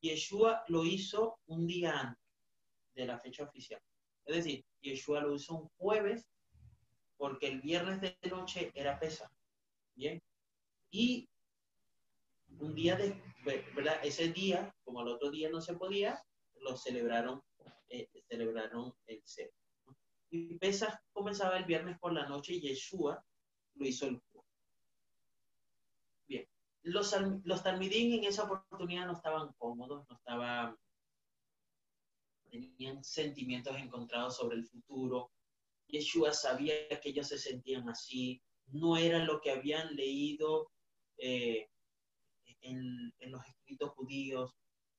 Yeshua 0.00 0.64
lo 0.68 0.84
hizo 0.84 1.38
un 1.46 1.66
día 1.66 1.98
antes 1.98 2.25
de 2.96 3.06
la 3.06 3.20
fecha 3.20 3.44
oficial. 3.44 3.80
Es 4.24 4.36
decir, 4.36 4.64
Yeshua 4.80 5.20
lo 5.20 5.34
hizo 5.34 5.54
un 5.54 5.68
jueves 5.76 6.26
porque 7.16 7.46
el 7.46 7.60
viernes 7.60 8.00
de 8.00 8.16
noche 8.28 8.72
era 8.74 8.98
Pesa. 8.98 9.30
Bien. 9.94 10.20
Y 10.90 11.28
un 12.58 12.74
día 12.74 12.96
de, 12.96 13.22
¿verdad? 13.74 14.00
Ese 14.02 14.32
día, 14.32 14.74
como 14.82 15.02
el 15.02 15.08
otro 15.08 15.30
día 15.30 15.48
no 15.50 15.60
se 15.60 15.74
podía, 15.74 16.22
lo 16.56 16.76
celebraron, 16.76 17.42
eh, 17.88 18.08
celebraron 18.28 18.92
el 19.06 19.22
ser. 19.24 19.52
Y 20.30 20.58
Pesach 20.58 20.98
comenzaba 21.12 21.56
el 21.56 21.64
viernes 21.64 21.98
por 21.98 22.12
la 22.12 22.26
noche 22.26 22.54
y 22.54 22.60
Yeshua 22.60 23.24
lo 23.74 23.86
hizo 23.86 24.06
el 24.06 24.20
jueves. 24.32 24.50
Bien. 26.26 26.48
Los, 26.82 27.14
los 27.44 27.62
talmidín 27.62 28.14
en 28.14 28.24
esa 28.24 28.44
oportunidad 28.44 29.06
no 29.06 29.12
estaban 29.12 29.52
cómodos, 29.58 30.06
no 30.08 30.16
estaban, 30.16 30.76
tenían 32.50 33.02
sentimientos 33.04 33.76
encontrados 33.76 34.36
sobre 34.36 34.56
el 34.56 34.64
futuro. 34.64 35.30
Yeshua 35.88 36.32
sabía 36.32 36.88
que 37.00 37.10
ellos 37.10 37.28
se 37.28 37.38
sentían 37.38 37.88
así, 37.88 38.42
no 38.72 38.96
era 38.96 39.18
lo 39.24 39.40
que 39.40 39.50
habían 39.50 39.94
leído 39.94 40.70
eh, 41.18 41.68
en, 42.62 43.12
los 43.20 43.44
escritos 43.46 43.90
judíos, 43.90 44.54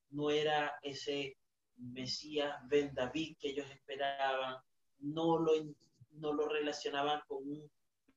no 0.09 0.29
era 0.31 0.73
ese 0.81 1.37
Mesías 1.77 2.55
Ben 2.67 2.93
David 2.93 3.37
que 3.39 3.49
ellos 3.49 3.69
esperaban, 3.69 4.57
no 4.99 5.37
lo, 5.37 5.51
no 6.11 6.33
lo 6.33 6.47
relacionaban 6.47 7.21
con 7.27 7.47
un 7.47 7.71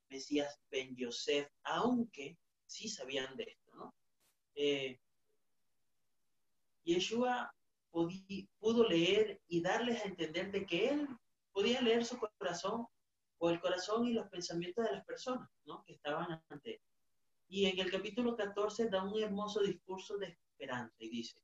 Mesías 0.09 0.61
Ben 0.71 0.95
Yosef, 0.97 1.49
aunque 1.63 2.37
sí 2.67 2.89
sabían 2.89 3.37
de 3.37 3.45
esto, 3.45 3.77
¿no? 3.77 3.95
Eh, 4.55 4.99
Yeshua 6.85 7.55
pudo 7.91 8.89
leer 8.89 9.41
y 9.49 9.61
darles 9.61 10.03
a 10.03 10.09
entender 10.09 10.51
de 10.53 10.67
que 10.67 10.89
él 10.89 11.09
podía 11.53 11.81
leer 11.81 12.05
su 12.05 12.19
corazón 12.19 12.87
o 13.39 13.51
el 13.51 13.61
corazón 13.61 14.07
y 14.07 14.13
los 14.13 14.29
pensamientos 14.29 14.85
de 14.85 14.93
las 14.93 15.05
personas, 15.05 15.49
¿no? 15.65 15.83
Que 15.85 15.95
estaban 15.95 16.43
ante 16.49 16.75
él. 16.75 16.81
Y 17.49 17.67
en 17.67 17.79
el 17.81 17.91
capítulo 17.91 18.37
14 18.37 18.89
da 18.89 19.03
un 19.03 19.21
hermoso 19.21 19.61
discurso 19.61 20.17
de 20.19 20.27
esperanza 20.29 20.95
y 20.99 21.09
dice, 21.09 21.43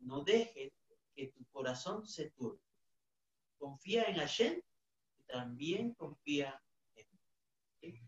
no 0.00 0.22
dejes 0.22 0.72
que 1.14 1.28
tu 1.28 1.44
corazón 1.46 2.06
se 2.06 2.30
turbe. 2.30 2.60
Confía 3.58 4.04
en 4.04 4.16
Hashem 4.16 4.60
y 5.18 5.22
también 5.24 5.94
confía 5.94 6.60
en 6.96 7.06
mí. 7.92 8.00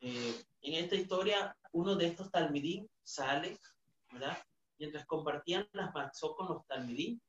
Eh, 0.00 0.44
en 0.62 0.74
esta 0.74 0.96
historia, 0.96 1.56
uno 1.72 1.96
de 1.96 2.08
estos 2.08 2.30
talmidín 2.30 2.88
sale, 3.02 3.58
¿verdad? 4.12 4.36
Mientras 4.78 5.06
compartían 5.06 5.68
las 5.72 5.92
matzot 5.92 6.36
con 6.36 6.48
los 6.48 6.66
talmidín, 6.66 7.20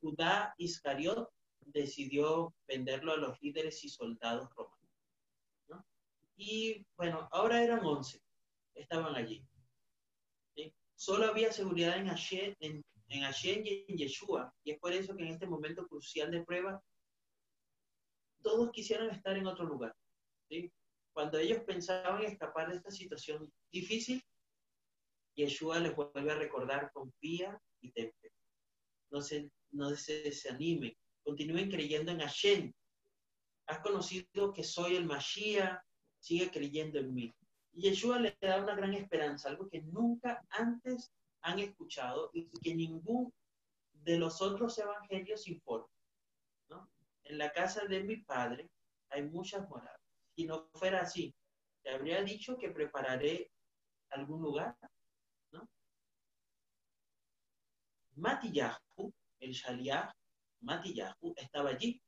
Judá 0.00 0.54
Iscariot 0.58 1.30
decidió 1.60 2.54
venderlo 2.66 3.12
a 3.12 3.16
los 3.16 3.40
líderes 3.40 3.82
y 3.84 3.88
soldados 3.88 4.50
romanos. 4.54 4.78
Y 6.36 6.84
bueno, 6.96 7.28
ahora 7.30 7.62
eran 7.62 7.84
11, 7.84 8.20
estaban 8.74 9.14
allí. 9.14 9.46
Solo 10.94 11.26
había 11.26 11.52
seguridad 11.52 11.96
en 11.96 12.06
Hashem, 12.06 12.54
en, 12.60 12.84
en 13.08 13.22
y 13.44 13.84
en 13.88 13.96
Yeshua, 13.96 14.54
y 14.62 14.70
es 14.70 14.78
por 14.78 14.92
eso 14.92 15.16
que 15.16 15.24
en 15.24 15.30
este 15.30 15.46
momento 15.46 15.86
crucial 15.88 16.30
de 16.30 16.44
prueba, 16.44 16.80
todos 18.40 18.70
quisieran 18.70 19.10
estar 19.10 19.36
en 19.36 19.46
otro 19.46 19.64
lugar. 19.64 19.96
Cuando 21.12 21.38
ellos 21.38 21.62
pensaban 21.64 22.22
escapar 22.22 22.70
de 22.70 22.76
esta 22.76 22.90
situación 22.90 23.52
difícil, 23.70 24.22
Yeshua 25.34 25.80
les 25.80 25.94
vuelve 25.94 26.32
a 26.32 26.36
recordar, 26.36 26.90
confía 26.92 27.60
y 27.80 27.90
tempe. 27.92 28.32
No 29.10 29.20
se, 29.20 29.50
no 29.70 29.90
se 29.96 30.22
desanimen, 30.22 30.94
continúen 31.22 31.70
creyendo 31.70 32.12
en 32.12 32.20
Hashem. 32.20 32.72
Has 33.66 33.80
conocido 33.80 34.52
que 34.52 34.64
soy 34.64 34.96
el 34.96 35.06
Mashiach, 35.06 35.80
sigue 36.18 36.50
creyendo 36.50 36.98
en 36.98 37.14
mí. 37.14 37.34
Y 37.72 37.82
Yeshua 37.82 38.18
le 38.18 38.36
da 38.40 38.62
una 38.62 38.74
gran 38.74 38.92
esperanza, 38.94 39.48
algo 39.48 39.68
que 39.68 39.82
nunca 39.82 40.44
antes 40.50 41.10
han 41.42 41.58
escuchado 41.58 42.30
y 42.32 42.48
que 42.60 42.74
ningún 42.74 43.32
de 43.92 44.18
los 44.18 44.42
otros 44.42 44.78
evangelios 44.78 45.48
informa. 45.48 45.88
¿no? 46.68 46.90
En 47.24 47.38
la 47.38 47.52
casa 47.52 47.84
de 47.84 48.02
mi 48.02 48.16
padre 48.16 48.68
hay 49.10 49.22
muchas 49.22 49.68
moradas. 49.68 50.00
Si 50.34 50.44
no 50.44 50.68
fuera 50.72 51.02
así, 51.02 51.34
te 51.82 51.90
habría 51.90 52.22
dicho 52.22 52.56
que 52.58 52.70
prepararé 52.70 53.50
algún 54.10 54.42
lugar. 54.42 54.76
¿no? 55.52 55.68
Matillahu, 58.22 59.12
el 59.40 59.52
Shaliah, 59.52 60.14
Matillahu, 60.60 61.34
estaba 61.36 61.70
allí. 61.70 62.00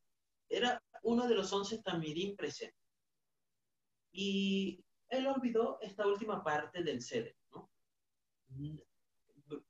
Era 0.48 0.80
uno 1.02 1.26
de 1.26 1.34
los 1.34 1.52
once 1.52 1.82
tamirín 1.82 2.36
presentes. 2.36 2.80
Y 4.12 4.80
él 5.08 5.26
olvidó 5.26 5.78
esta 5.80 6.06
última 6.06 6.42
parte 6.44 6.84
del 6.84 7.02
sede, 7.02 7.36
¿no? 7.50 7.68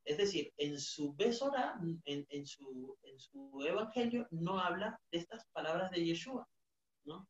Es 0.04 0.18
decir, 0.18 0.52
en 0.58 0.78
su 0.78 1.14
besora, 1.14 1.80
en, 2.04 2.26
en, 2.28 2.46
su, 2.46 2.96
en 3.02 3.18
su 3.18 3.64
evangelio, 3.66 4.28
no 4.30 4.60
habla 4.60 5.00
de 5.10 5.18
estas 5.18 5.46
palabras 5.48 5.90
de 5.90 6.04
Yeshua, 6.04 6.46
¿no? 7.04 7.26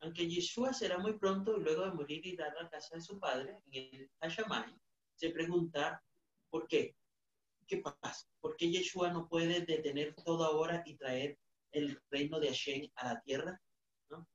Aunque 0.00 0.28
Yeshua 0.28 0.74
será 0.74 0.98
muy 0.98 1.16
pronto, 1.18 1.56
luego 1.56 1.84
de 1.84 1.92
morir 1.92 2.26
y 2.26 2.36
dar 2.36 2.52
la 2.60 2.68
casa 2.68 2.96
de 2.96 3.00
su 3.00 3.18
padre, 3.20 3.60
en 3.70 3.94
el 3.94 4.10
Hashamay, 4.20 4.74
se 5.14 5.30
pregunta, 5.30 6.02
¿por 6.50 6.66
qué? 6.66 6.96
¿Qué 7.66 7.78
pasa? 7.78 8.28
¿Por 8.40 8.56
qué 8.56 8.70
Yeshua 8.70 9.12
no 9.12 9.28
puede 9.28 9.62
detener 9.62 10.14
todo 10.14 10.44
ahora 10.44 10.82
y 10.86 10.96
traer 10.96 11.38
el 11.72 12.00
reino 12.10 12.38
de 12.38 12.48
Hashem 12.48 12.88
a 12.94 13.14
la 13.14 13.20
tierra? 13.22 13.60
¿no? 14.10 14.28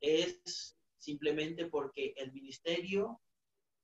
Es 0.00 0.76
simplemente 0.98 1.66
porque 1.66 2.14
el 2.16 2.32
ministerio 2.32 3.20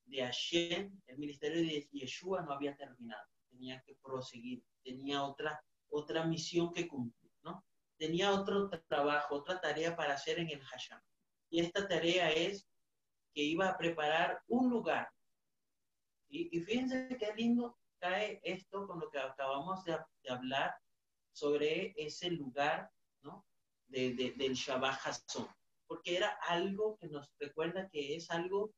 de 0.04 0.22
Hashem, 0.22 1.00
el 1.06 1.18
ministerio 1.18 1.62
de 1.62 1.88
Yeshua 1.90 2.42
no 2.42 2.52
había 2.52 2.76
terminado, 2.76 3.26
tenía 3.50 3.82
que 3.84 3.96
proseguir, 3.96 4.62
tenía 4.84 5.24
otra, 5.24 5.60
otra 5.88 6.24
misión 6.24 6.72
que 6.72 6.86
cumplir, 6.86 7.32
¿no? 7.42 7.64
Tenía 7.98 8.32
otro 8.32 8.70
trabajo, 8.88 9.34
otra 9.34 9.60
tarea 9.60 9.96
para 9.96 10.14
hacer 10.14 10.38
en 10.38 10.50
el 10.50 10.62
Hashem. 10.62 11.00
Y 11.50 11.60
esta 11.60 11.88
tarea 11.88 12.30
es 12.30 12.68
que 13.34 13.42
iba 13.42 13.68
a 13.68 13.76
preparar 13.76 14.42
un 14.46 14.70
lugar. 14.70 15.08
Y, 16.28 16.60
fíjense 16.60 17.16
qué 17.18 17.32
lindo 17.34 17.78
cae 17.98 18.40
esto 18.44 18.86
con 18.86 19.00
lo 19.00 19.10
que 19.10 19.18
acabamos 19.18 19.84
de, 19.84 19.98
hablar 20.28 20.74
sobre 21.32 21.94
ese 21.96 22.30
lugar, 22.30 22.90
¿no? 23.22 23.46
De, 23.88 24.14
del 24.36 24.54
Shabbat 24.54 24.98
Hasson. 25.04 25.48
porque 25.86 26.16
era 26.16 26.30
algo 26.48 26.96
que 26.98 27.08
nos 27.08 27.32
recuerda 27.38 27.88
que 27.88 28.16
es 28.16 28.30
algo 28.30 28.74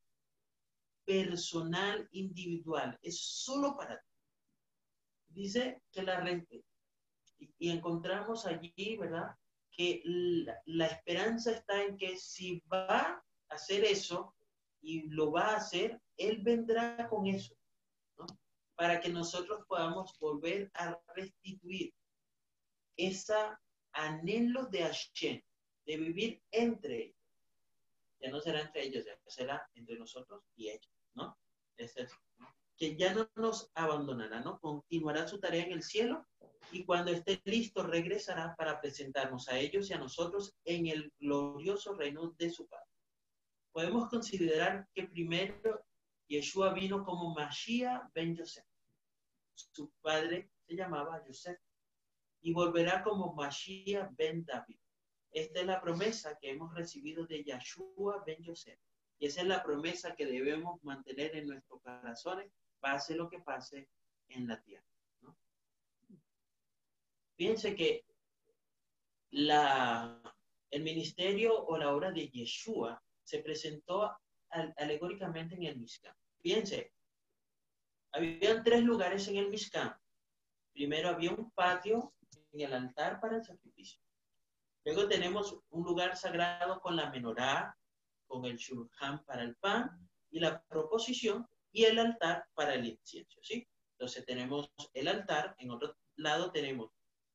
personal, 1.05 2.07
individual, 2.13 2.99
es 3.01 3.19
solo 3.19 3.75
para 3.77 3.99
ti. 3.99 4.13
Dice 5.29 5.83
que 5.91 6.03
la 6.03 6.21
rente, 6.21 6.65
y, 7.39 7.71
encontramos 7.71 8.45
allí, 8.45 8.97
¿verdad? 8.99 9.35
Que 9.71 10.03
la, 10.05 10.61
la 10.67 10.87
esperanza 10.87 11.53
está 11.53 11.83
en 11.83 11.97
que 11.97 12.19
si 12.19 12.63
va 12.71 12.99
a 12.99 13.25
hacer 13.49 13.85
eso 13.85 14.35
y 14.83 15.09
lo 15.09 15.33
va 15.33 15.53
a 15.53 15.57
hacer, 15.57 16.01
Él 16.17 16.43
vendrá 16.43 17.09
con 17.09 17.27
eso. 17.27 17.58
Para 18.79 19.01
que 19.01 19.09
nosotros 19.09 19.65
podamos 19.67 20.17
volver 20.21 20.71
a 20.75 20.97
restituir 21.17 21.93
esa 22.97 23.61
anhelo 23.93 24.67
de 24.67 24.85
Hashem, 24.85 25.43
de 25.85 25.97
vivir 25.97 26.41
entre 26.53 27.07
ellos. 27.07 27.17
Ya 28.21 28.31
no 28.31 28.41
será 28.41 28.61
entre 28.61 28.85
ellos, 28.85 29.05
ya 29.05 29.19
será 29.27 29.69
entre 29.75 29.99
nosotros 29.99 30.45
y 30.55 30.69
ellos, 30.69 30.93
¿no? 31.15 31.37
Es 31.77 31.93
Que 32.77 32.97
ya 32.97 33.13
no 33.15 33.29
nos 33.35 33.69
abandonará, 33.75 34.41
¿no? 34.41 34.61
Continuará 34.61 35.27
su 35.27 35.41
tarea 35.41 35.65
en 35.65 35.73
el 35.73 35.83
cielo 35.83 36.25
y 36.71 36.85
cuando 36.85 37.11
esté 37.11 37.41
listo 37.45 37.83
regresará 37.83 38.55
para 38.57 38.81
presentarnos 38.81 39.49
a 39.49 39.59
ellos 39.59 39.91
y 39.91 39.95
a 39.95 39.99
nosotros 39.99 40.55
en 40.65 40.87
el 40.87 41.13
glorioso 41.19 41.95
reino 41.95 42.31
de 42.39 42.51
su 42.51 42.69
Padre. 42.69 42.87
Podemos 43.73 44.09
considerar 44.09 44.87
que 44.95 45.09
primero 45.09 45.85
Yeshua 46.29 46.75
vino 46.75 47.05
como 47.05 47.35
Mashiach 47.35 48.13
ben 48.13 48.37
Yosef. 48.37 48.68
Su 49.73 49.91
padre 50.01 50.51
se 50.67 50.75
llamaba 50.75 51.25
Yosef 51.27 51.59
y 52.41 52.53
volverá 52.53 53.03
como 53.03 53.35
Mashiach 53.35 54.11
ben 54.17 54.45
David. 54.45 54.79
Esta 55.33 55.61
es 55.61 55.67
la 55.67 55.81
promesa 55.81 56.39
que 56.39 56.51
hemos 56.51 56.75
recibido 56.75 57.27
de 57.27 57.43
Yeshua 57.43 58.23
ben 58.25 58.43
Yosef. 58.43 58.79
Y 59.19 59.27
esa 59.27 59.41
es 59.41 59.49
la 59.49 59.63
promesa 59.63 60.15
que 60.15 60.27
debemos 60.27 60.83
mantener 60.85 61.35
en 61.37 61.49
nuestros 61.49 61.83
corazones, 61.83 62.53
pase 62.79 63.17
lo 63.17 63.29
que 63.29 63.41
pase 63.41 63.89
en 64.29 64.47
la 64.47 64.63
tierra. 64.63 64.87
¿no? 65.23 65.37
Piense 67.35 67.75
que 67.75 68.05
la, 69.31 70.23
el 70.71 70.83
ministerio 70.83 71.67
o 71.67 71.77
la 71.77 71.93
obra 71.93 72.13
de 72.13 72.29
Yeshua 72.29 73.03
se 73.25 73.41
presentó 73.41 74.17
alegóricamente 74.77 75.57
en 75.57 75.65
el 75.65 75.79
Mishkan. 75.79 76.15
Piense, 76.41 76.93
habían 78.19 78.65
tres 78.65 78.83
lugares 78.83 79.29
en 79.29 79.37
el 79.37 79.49
Mishkan. 79.49 79.95
Primero 80.73 81.11
había 81.11 81.31
un 81.31 81.53
patio 81.53 82.15
en 82.53 82.61
el 82.61 82.73
altar 82.73 83.21
para 83.21 83.37
el 83.37 83.45
sacrificio. 83.45 84.01
Luego 84.85 85.07
tenemos 85.07 85.57
un 85.71 85.85
lugar 85.85 86.17
sagrado 86.17 86.81
con 86.81 86.97
la 86.97 87.11
menorá, 87.11 87.77
con 88.27 88.45
el 88.45 88.57
shulchan 88.57 89.25
para 89.25 89.43
el 89.43 89.55
pan 89.57 89.91
y 90.31 90.41
la 90.41 90.61
proposición 90.65 91.47
y 91.71 91.85
el 91.85 91.99
altar 91.99 92.47
para 92.55 92.75
el 92.75 92.87
incienso, 92.87 93.39
¿sí? 93.43 93.69
Entonces 93.93 94.25
tenemos 94.27 94.73
el 94.95 95.09
altar, 95.09 95.55
en 95.59 95.71
otro 95.71 95.97
lado 96.17 96.51
tenemos 96.51 96.91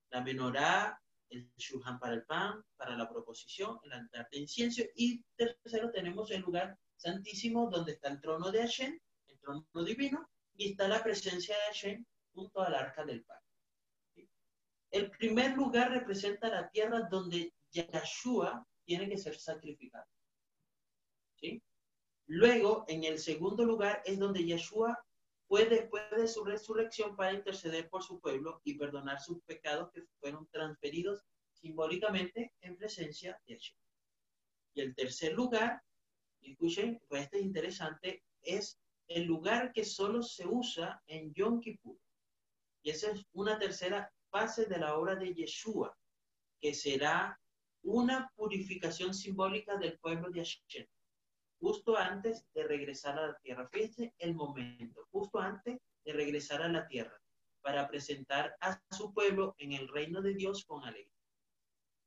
la 0.09 0.21
menorá, 0.21 1.01
el 1.29 1.49
shulchan 1.55 1.97
para 1.97 2.13
el 2.15 2.25
pan, 2.25 2.61
para 2.75 2.97
la 2.97 3.09
proposición, 3.09 3.79
el 3.83 3.93
altar 3.93 4.27
de 4.31 4.39
incienso 4.39 4.81
y 4.95 5.23
tercero 5.37 5.91
tenemos 5.91 6.29
el 6.31 6.41
lugar 6.41 6.77
santísimo 6.97 7.69
donde 7.69 7.93
está 7.93 8.09
el 8.09 8.19
trono 8.19 8.51
de 8.51 8.59
Hashem, 8.59 8.99
el 9.27 9.39
trono 9.39 9.65
divino, 9.85 10.29
y 10.55 10.71
está 10.71 10.87
la 10.87 11.03
presencia 11.03 11.55
de 11.55 11.63
Hashem 11.63 12.05
junto 12.33 12.61
al 12.61 12.75
arca 12.75 13.03
del 13.03 13.23
pan. 13.23 13.39
El 14.91 15.09
primer 15.09 15.55
lugar 15.55 15.91
representa 15.91 16.49
la 16.49 16.69
tierra 16.69 17.07
donde 17.09 17.53
Yahshua 17.71 18.67
tiene 18.85 19.09
que 19.09 19.17
ser 19.17 19.35
sacrificado. 19.35 20.05
¿Sí? 21.35 21.63
Luego, 22.27 22.85
en 22.87 23.03
el 23.03 23.17
segundo 23.17 23.65
lugar, 23.65 24.01
es 24.05 24.19
donde 24.19 24.45
Yahshua 24.45 25.03
fue 25.47 25.65
después 25.65 26.03
de 26.11 26.27
su 26.27 26.43
resurrección 26.43 27.15
para 27.15 27.33
interceder 27.33 27.89
por 27.89 28.03
su 28.03 28.19
pueblo 28.19 28.61
y 28.63 28.77
perdonar 28.77 29.19
sus 29.19 29.41
pecados 29.43 29.91
que 29.91 30.03
fueron 30.19 30.47
transferidos 30.47 31.25
simbólicamente 31.53 32.53
en 32.61 32.77
presencia 32.77 33.39
de 33.45 33.55
Yahshua. 33.55 33.79
Y 34.75 34.81
el 34.81 34.95
tercer 34.95 35.33
lugar, 35.33 35.81
escuchen, 36.41 37.01
pues 37.07 37.23
este 37.23 37.39
es 37.39 37.45
interesante, 37.45 38.23
es 38.41 38.79
el 39.07 39.25
lugar 39.25 39.71
que 39.73 39.83
solo 39.83 40.21
se 40.21 40.45
usa 40.47 41.01
en 41.07 41.33
Yom 41.33 41.59
Kippur. 41.59 41.97
Y 42.83 42.89
esa 42.89 43.11
es 43.11 43.25
una 43.33 43.57
tercera 43.57 44.11
fase 44.29 44.65
de 44.65 44.77
la 44.77 44.97
obra 44.97 45.15
de 45.15 45.33
Yeshua, 45.33 45.95
que 46.59 46.73
será 46.73 47.39
una 47.83 48.31
purificación 48.35 49.13
simbólica 49.13 49.77
del 49.77 49.99
pueblo 49.99 50.29
de 50.31 50.39
Hashem, 50.39 50.87
justo 51.59 51.97
antes 51.97 52.45
de 52.53 52.63
regresar 52.63 53.19
a 53.19 53.27
la 53.27 53.37
tierra. 53.39 53.67
Fíjense 53.71 54.13
el 54.17 54.33
momento, 54.33 55.07
justo 55.11 55.39
antes 55.39 55.79
de 56.03 56.13
regresar 56.13 56.61
a 56.61 56.69
la 56.69 56.87
tierra, 56.87 57.21
para 57.61 57.87
presentar 57.87 58.55
a 58.59 58.81
su 58.91 59.13
pueblo 59.13 59.55
en 59.57 59.73
el 59.73 59.87
reino 59.87 60.21
de 60.21 60.33
Dios 60.33 60.65
con 60.65 60.83
alegría. 60.83 61.13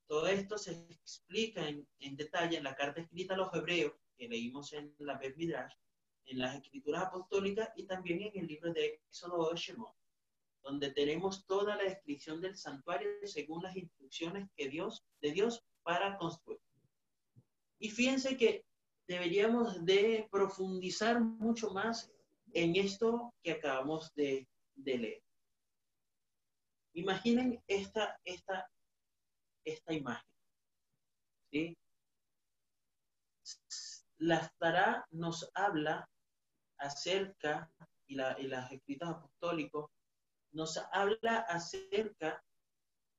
Todo 0.09 0.26
esto 0.28 0.56
se 0.56 0.72
explica 0.90 1.66
en, 1.68 2.16
detalle 2.16 2.56
en 2.56 2.64
la 2.64 2.76
carta 2.76 3.00
escrita 3.00 3.35
a 3.35 3.38
los 3.38 3.52
hebreos 3.54 3.92
que 4.16 4.28
leímos 4.28 4.72
en 4.72 4.94
la 4.98 5.18
Bet 5.18 5.37
Midrash, 5.37 5.74
en 6.26 6.38
las 6.38 6.56
escrituras 6.56 7.04
apostólicas 7.04 7.70
y 7.76 7.84
también 7.86 8.22
en 8.22 8.40
el 8.40 8.46
libro 8.46 8.72
de 8.72 9.00
Éxodo 9.08 9.50
de 9.50 9.60
donde 10.62 10.90
tenemos 10.90 11.46
toda 11.46 11.76
la 11.76 11.84
descripción 11.84 12.40
del 12.40 12.56
santuario 12.56 13.08
según 13.24 13.62
las 13.62 13.76
instrucciones 13.76 14.48
que 14.56 14.68
Dios, 14.68 15.04
de 15.20 15.30
Dios 15.30 15.64
para 15.84 16.18
construir. 16.18 16.60
Y 17.78 17.90
fíjense 17.90 18.36
que 18.36 18.64
deberíamos 19.06 19.84
de 19.84 20.26
profundizar 20.30 21.20
mucho 21.20 21.70
más 21.70 22.10
en 22.52 22.74
esto 22.74 23.32
que 23.42 23.52
acabamos 23.52 24.12
de, 24.14 24.48
leer. 24.74 25.22
Imaginen 26.94 27.62
esta, 27.68 28.18
esta, 28.24 28.68
esta 29.64 29.92
imagen. 29.92 30.28
¿sí? 31.52 31.76
La 34.18 34.50
Tará 34.58 35.06
nos 35.10 35.48
habla 35.54 36.08
acerca, 36.78 37.70
y, 38.06 38.14
la, 38.14 38.36
y 38.38 38.98
apostólicos 39.00 39.90
nos 40.52 40.78
habla 40.92 41.40
acerca 41.48 42.42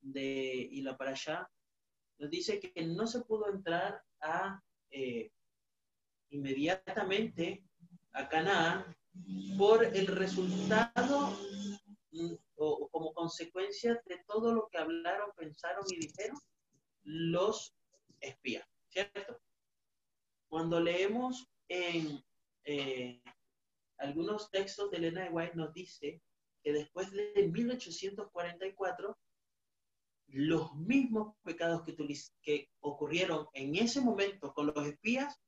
de, 0.01 0.67
y 0.71 0.81
la 0.81 0.97
para 0.97 1.11
allá, 1.11 1.49
nos 2.17 2.29
dice 2.29 2.59
que 2.59 2.85
no 2.85 3.05
se 3.05 3.21
pudo 3.21 3.49
entrar 3.49 4.01
a 4.21 4.61
eh, 4.89 5.31
inmediatamente 6.29 7.63
a 8.13 8.27
Canaán 8.27 8.95
por 9.57 9.83
el 9.83 10.07
resultado 10.07 11.37
mm, 12.11 12.33
o, 12.55 12.89
como 12.89 13.13
consecuencia 13.13 14.01
de 14.05 14.23
todo 14.27 14.53
lo 14.53 14.67
que 14.69 14.77
hablaron, 14.79 15.31
pensaron 15.35 15.83
y 15.89 15.99
dijeron 15.99 16.39
los 17.03 17.75
espías, 18.19 18.67
¿cierto? 18.89 19.39
Cuando 20.47 20.79
leemos 20.79 21.47
en 21.67 22.23
eh, 22.63 23.21
algunos 23.97 24.49
textos 24.51 24.91
de 24.91 24.97
Elena 24.97 25.23
de 25.23 25.29
White 25.29 25.55
nos 25.55 25.73
dice 25.73 26.21
que 26.63 26.73
después 26.73 27.11
de 27.11 27.47
1844, 27.47 29.17
los 30.29 30.75
mismos 30.75 31.35
pecados 31.43 31.83
que, 31.83 31.95
que 32.41 32.69
ocurrieron 32.81 33.47
en 33.53 33.75
ese 33.75 34.01
momento 34.01 34.53
con 34.53 34.67
los 34.67 34.85
espías 34.85 35.39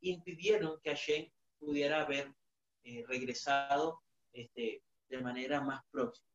impidieron 0.00 0.80
que 0.82 0.90
Hashem 0.90 1.30
pudiera 1.58 2.02
haber 2.02 2.34
eh, 2.84 3.04
regresado 3.06 4.02
este, 4.32 4.82
de 5.08 5.20
manera 5.20 5.60
más 5.60 5.82
próxima. 5.90 6.26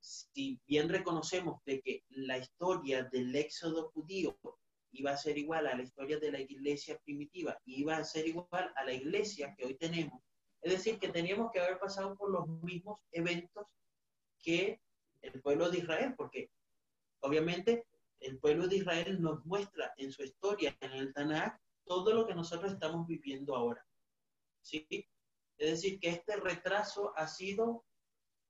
Si 0.00 0.60
bien 0.66 0.88
reconocemos 0.88 1.62
de 1.64 1.80
que 1.80 2.04
la 2.08 2.38
historia 2.38 3.04
del 3.04 3.34
éxodo 3.34 3.90
judío 3.90 4.38
iba 4.92 5.10
a 5.12 5.16
ser 5.16 5.36
igual 5.36 5.66
a 5.66 5.76
la 5.76 5.82
historia 5.82 6.18
de 6.18 6.32
la 6.32 6.40
iglesia 6.40 6.98
primitiva, 7.04 7.60
iba 7.66 7.96
a 7.96 8.04
ser 8.04 8.26
igual 8.26 8.72
a 8.74 8.84
la 8.84 8.92
iglesia 8.92 9.54
que 9.56 9.66
hoy 9.66 9.74
tenemos, 9.74 10.22
es 10.62 10.72
decir, 10.72 10.98
que 10.98 11.08
teníamos 11.08 11.50
que 11.52 11.60
haber 11.60 11.78
pasado 11.78 12.16
por 12.16 12.30
los 12.30 12.48
mismos 12.62 13.00
eventos 13.12 13.66
que 14.40 14.80
el 15.22 15.40
pueblo 15.40 15.70
de 15.70 15.78
Israel, 15.78 16.14
porque 16.16 16.50
obviamente 17.20 17.86
el 18.20 18.38
pueblo 18.38 18.66
de 18.66 18.76
Israel 18.76 19.20
nos 19.20 19.44
muestra 19.44 19.92
en 19.96 20.12
su 20.12 20.22
historia, 20.22 20.76
en 20.80 20.92
el 20.92 21.12
Tanakh, 21.12 21.60
todo 21.84 22.12
lo 22.12 22.26
que 22.26 22.34
nosotros 22.34 22.72
estamos 22.72 23.06
viviendo 23.06 23.54
ahora. 23.54 23.84
¿Sí? 24.60 24.86
Es 25.56 25.70
decir, 25.70 25.98
que 25.98 26.10
este 26.10 26.36
retraso 26.36 27.12
ha 27.16 27.26
sido, 27.26 27.84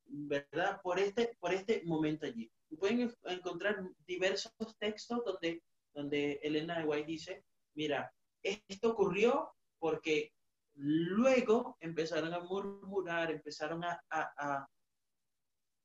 ¿verdad? 0.04 0.80
Por 0.82 0.98
este, 0.98 1.36
por 1.38 1.52
este 1.52 1.82
momento 1.84 2.26
allí. 2.26 2.50
Pueden 2.78 3.14
encontrar 3.24 3.82
diversos 4.06 4.52
textos 4.78 5.24
donde, 5.24 5.62
donde 5.94 6.40
Elena 6.42 6.78
de 6.78 6.84
White 6.84 7.06
dice, 7.06 7.44
mira, 7.74 8.12
esto 8.42 8.90
ocurrió 8.90 9.50
porque 9.78 10.32
Luego 10.80 11.76
empezaron 11.80 12.32
a 12.32 12.40
murmurar, 12.40 13.32
empezaron 13.32 13.82
a, 13.84 14.00
a, 14.10 14.66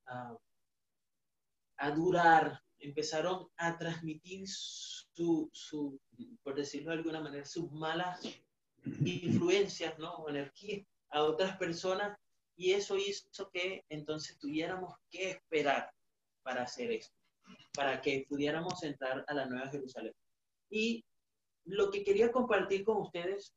a, 0.06 0.38
a, 1.78 1.92
durar 1.92 2.62
empezaron 2.78 3.48
a 3.58 3.78
transmitir 3.78 4.46
su, 4.46 5.50
su, 5.52 6.00
por 6.44 6.56
decirlo 6.56 6.92
de 6.92 6.98
alguna 6.98 7.22
manera, 7.22 7.46
sus 7.46 7.72
malas 7.72 8.22
influencias, 9.06 9.98
¿no? 9.98 10.14
O 10.16 10.30
energía 10.30 10.84
a 11.10 11.24
otras 11.24 11.58
personas 11.58 12.18
y 12.56 12.74
eso 12.74 12.98
hizo 12.98 13.50
que 13.52 13.84
entonces 13.90 14.38
tuviéramos 14.38 14.94
que 15.10 15.32
esperar 15.32 15.92
para 16.44 16.64
hacer 16.64 16.92
esto, 16.92 17.16
para 17.74 18.02
que 18.02 18.26
pudiéramos 18.28 18.84
entrar 18.84 19.24
a 19.28 19.34
la 19.34 19.46
Nueva 19.46 19.70
Jerusalén. 19.70 20.14
Y 20.70 21.04
lo 21.66 21.90
que 21.90 22.04
quería 22.04 22.32
compartir 22.32 22.84
con 22.84 22.98
ustedes, 22.98 23.56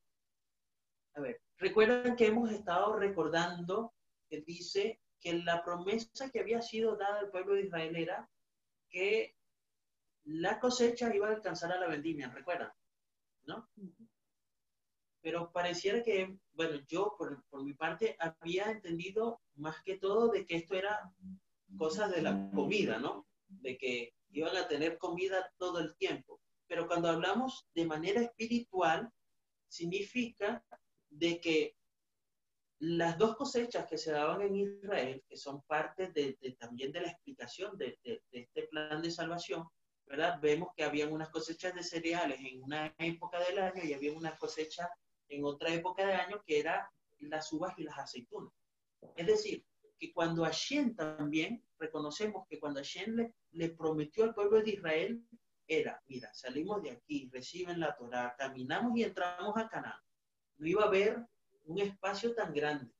a 1.17 1.21
ver, 1.21 1.41
recuerdan 1.57 2.15
que 2.15 2.27
hemos 2.27 2.51
estado 2.53 2.97
recordando 2.97 3.95
que 4.29 4.43
dice 4.43 5.01
que 5.19 5.33
la 5.43 5.65
promesa 5.65 6.31
que 6.31 6.41
había 6.41 6.61
sido 6.61 6.97
dada 6.97 7.21
al 7.21 7.31
pueblo 7.31 7.55
de 7.55 7.63
Israel 7.63 7.97
era 7.97 8.31
que 8.91 9.35
la 10.25 10.61
cosecha 10.61 11.15
iba 11.15 11.29
a 11.29 11.33
alcanzar 11.33 11.73
a 11.73 11.81
la 11.81 11.89
vendimia, 11.89 12.29
¿recuerdan? 12.29 12.71
¿No? 13.45 13.69
Pero 15.23 15.51
pareciera 15.53 16.03
que, 16.03 16.39
bueno, 16.53 16.81
yo 16.87 17.15
por, 17.17 17.43
por 17.47 17.65
mi 17.65 17.73
parte 17.73 18.17
había 18.21 18.71
entendido 18.71 19.41
más 19.55 19.83
que 19.83 19.97
todo 19.99 20.29
de 20.29 20.45
que 20.45 20.57
esto 20.57 20.75
era 20.75 21.11
cosas 21.79 22.11
de 22.11 22.23
la 22.23 22.51
comida, 22.55 22.99
¿no? 22.99 23.27
De 23.49 23.79
que 23.79 24.13
iban 24.31 24.55
a 24.57 24.69
tener 24.69 24.99
comida 24.99 25.51
todo 25.57 25.81
el 25.81 25.97
tiempo. 25.97 26.41
Pero 26.67 26.87
cuando 26.87 27.09
hablamos 27.09 27.67
de 27.75 27.87
manera 27.87 28.21
espiritual, 28.21 29.11
significa 29.69 30.65
de 31.19 31.41
que 31.41 31.77
las 32.79 33.17
dos 33.17 33.37
cosechas 33.37 33.87
que 33.87 33.97
se 33.97 34.13
daban 34.13 34.43
en 34.43 34.57
Israel, 34.57 35.25
que 35.27 35.37
son 35.37 35.63
parte 35.63 36.13
de, 36.13 36.37
también 36.59 36.93
de 36.93 37.01
la 37.01 37.09
explicación 37.09 37.77
de, 37.79 37.99
este 38.03 38.63
plan 38.65 39.01
de 39.01 39.11
salvación, 39.11 39.67
¿verdad? 40.05 40.39
Vemos 40.41 40.69
que 40.77 40.85
habían 40.85 41.13
unas 41.13 41.31
cosechas 41.31 41.75
de 41.75 41.83
cereales 41.83 42.39
en 42.41 42.63
una 42.63 42.95
época 42.99 43.41
del 43.41 43.59
año 43.59 43.83
y 43.83 43.95
había 43.95 44.13
una 44.13 44.37
cosecha 44.37 44.89
en 45.29 45.45
otra 45.45 45.73
época 45.73 46.07
del 46.07 46.21
año 46.21 46.43
que 46.47 46.61
era 46.61 46.89
las 47.19 47.51
uvas 47.53 47.73
y 47.79 47.85
las 47.85 47.99
aceitunas. 47.99 48.53
Es 49.17 49.27
decir, 49.27 49.65
que 49.99 50.13
cuando 50.13 50.45
Hashem 50.45 50.95
también, 50.95 51.65
reconocemos 51.79 52.47
que 52.47 52.61
cuando 52.61 52.81
Hashem 52.81 53.17
le, 53.17 53.35
le 53.53 53.71
prometió 53.71 54.25
al 54.25 54.35
pueblo 54.35 54.61
de 54.63 54.73
Israel, 54.73 55.27
era, 55.67 56.01
mira, 56.07 56.33
salimos 56.35 56.83
de 56.83 56.91
aquí, 56.91 57.29
reciben 57.33 57.81
la 57.81 57.97
Torah, 57.97 58.35
caminamos 58.37 58.97
y 58.97 59.03
entramos 59.03 59.57
a 59.57 59.69
Canaán. 59.69 60.06
No 60.59 60.67
iba 60.67 60.85
a 60.85 60.89
haber 60.89 61.27
un 61.65 61.79
espacio 61.81 62.35
tan 62.35 62.53
grande. 62.53 62.93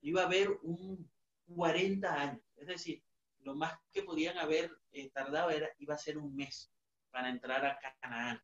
Iba 0.00 0.22
a 0.22 0.26
haber 0.26 0.50
un 0.62 1.10
40 1.54 2.12
años. 2.12 2.42
Es 2.56 2.66
decir, 2.66 3.02
lo 3.40 3.54
más 3.54 3.74
que 3.92 4.02
podían 4.02 4.38
haber 4.38 4.70
eh, 4.92 5.10
tardado 5.10 5.50
era, 5.50 5.68
iba 5.78 5.94
a 5.94 5.98
ser 5.98 6.18
un 6.18 6.34
mes 6.34 6.70
para 7.10 7.30
entrar 7.30 7.64
a 7.64 7.78
Canaán. 8.00 8.40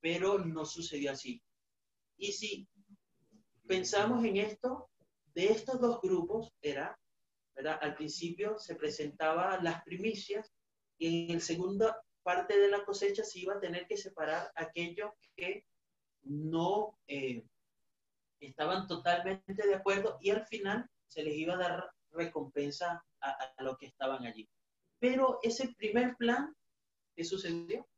Pero 0.00 0.38
no 0.38 0.64
sucedió 0.64 1.12
así. 1.12 1.42
Y 2.16 2.32
si 2.32 2.68
pensamos 3.66 4.24
en 4.24 4.36
esto, 4.36 4.90
de 5.34 5.46
estos 5.46 5.80
dos 5.80 6.00
grupos 6.00 6.52
era, 6.60 6.98
¿verdad? 7.54 7.78
Al 7.82 7.94
principio 7.94 8.58
se 8.58 8.74
presentaban 8.74 9.62
las 9.62 9.82
primicias 9.84 10.52
y 10.98 11.30
en 11.30 11.34
la 11.34 11.40
segunda 11.40 12.02
parte 12.22 12.58
de 12.58 12.68
la 12.68 12.84
cosecha 12.84 13.24
se 13.24 13.40
iba 13.40 13.54
a 13.54 13.60
tener 13.60 13.86
que 13.86 13.96
separar 13.96 14.50
aquellos 14.54 15.10
que 15.34 15.64
no 16.22 16.98
eh, 17.06 17.44
estaban 18.46 18.86
totalmente 18.86 19.66
de 19.66 19.74
acuerdo 19.74 20.18
y 20.20 20.30
al 20.30 20.46
final 20.46 20.88
se 21.06 21.22
les 21.22 21.34
iba 21.34 21.54
a 21.54 21.58
dar 21.58 21.90
recompensa 22.10 23.04
a, 23.20 23.30
a 23.30 23.62
los 23.62 23.76
que 23.78 23.86
estaban 23.86 24.24
allí. 24.24 24.48
Pero 24.98 25.38
ese 25.42 25.74
primer 25.74 26.16
plan, 26.16 26.54
¿qué 27.14 27.24
sucedió? 27.24 27.88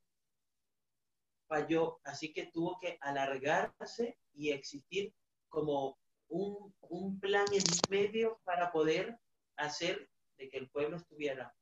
Falló, 1.49 2.01
así 2.05 2.33
que 2.33 2.47
tuvo 2.47 2.79
que 2.81 2.97
alargarse 3.01 4.19
y 4.33 4.51
existir 4.51 5.13
como 5.49 5.99
un, 6.29 6.75
un 6.81 7.21
plan 7.21 7.47
en 7.53 7.63
medio 7.91 8.41
para 8.45 8.73
poder 8.73 9.19
hacer 9.57 10.09
de 10.39 10.49
que 10.49 10.59
el 10.59 10.71
pueblo 10.71 10.97
estuviera 10.97 11.55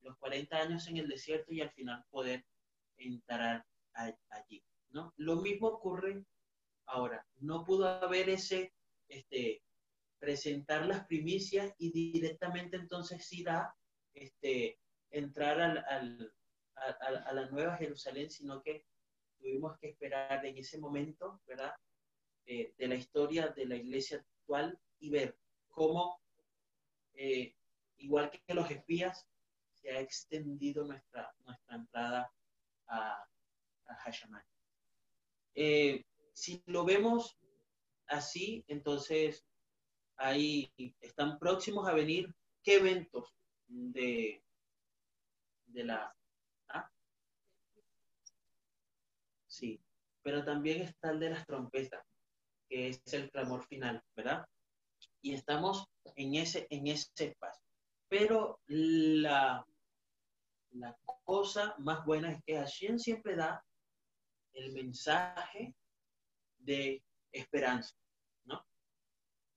los 0.00 0.16
40 0.18 0.56
años 0.56 0.86
en 0.88 0.96
el 0.96 1.08
desierto 1.08 1.52
y 1.52 1.60
al 1.60 1.70
final 1.70 2.04
poder 2.10 2.44
entrar 2.96 3.64
allí. 4.30 4.62
¿no? 4.90 5.12
Lo 5.16 5.36
mismo 5.36 5.68
ocurre 5.68 6.24
Ahora, 6.86 7.26
no 7.40 7.64
pudo 7.64 7.88
haber 7.88 8.28
ese, 8.28 8.72
este, 9.08 9.62
presentar 10.18 10.86
las 10.86 11.06
primicias 11.06 11.74
y 11.78 11.90
directamente 11.90 12.76
entonces 12.76 13.30
ir 13.32 13.48
a 13.50 13.74
este, 14.14 14.78
entrar 15.10 15.60
al, 15.60 15.78
al, 15.78 16.32
a, 16.76 17.32
la 17.32 17.46
Nueva 17.50 17.76
Jerusalén, 17.76 18.30
sino 18.30 18.62
que 18.62 18.84
tuvimos 19.38 19.78
que 19.78 19.90
esperar 19.90 20.44
en 20.44 20.56
ese 20.56 20.78
momento, 20.78 21.40
¿verdad? 21.46 21.74
Eh, 22.46 22.72
de 22.76 22.88
la 22.88 22.94
historia 22.94 23.48
de 23.48 23.66
la 23.66 23.76
iglesia 23.76 24.18
actual 24.18 24.78
y 25.00 25.10
ver 25.10 25.36
cómo, 25.68 26.20
eh, 27.14 27.54
igual 27.98 28.30
que 28.30 28.54
los 28.54 28.70
espías, 28.70 29.26
se 29.74 29.90
ha 29.90 30.00
extendido 30.00 30.84
nuestra, 30.84 31.34
nuestra 31.44 31.76
entrada 31.76 32.32
a, 32.86 33.28
a 33.86 33.94
Hashaman. 33.94 34.44
Eh, 35.54 36.04
si 36.36 36.62
lo 36.66 36.84
vemos 36.84 37.38
así, 38.08 38.62
entonces 38.68 39.42
ahí 40.16 40.70
están 41.00 41.38
próximos 41.38 41.88
a 41.88 41.94
venir 41.94 42.32
qué 42.62 42.74
eventos 42.74 43.34
de, 43.66 44.42
de 45.64 45.84
la... 45.84 46.14
¿ah? 46.68 46.90
Sí, 49.46 49.80
pero 50.22 50.44
también 50.44 50.82
está 50.82 51.10
el 51.10 51.20
de 51.20 51.30
las 51.30 51.46
trompetas, 51.46 52.04
que 52.68 52.88
es 52.90 53.00
el 53.14 53.30
clamor 53.30 53.66
final, 53.66 54.04
¿verdad? 54.14 54.46
Y 55.22 55.32
estamos 55.32 55.86
en 56.16 56.34
ese, 56.34 56.66
en 56.68 56.86
ese 56.86 57.08
espacio. 57.16 57.64
Pero 58.08 58.60
la, 58.66 59.66
la 60.72 60.98
cosa 61.24 61.74
más 61.78 62.04
buena 62.04 62.30
es 62.30 62.44
que 62.44 62.58
Hashem 62.58 62.98
siempre 62.98 63.36
da 63.36 63.64
el 64.52 64.72
mensaje 64.74 65.74
de 66.66 67.02
esperanza, 67.32 67.96
¿no? 68.44 68.62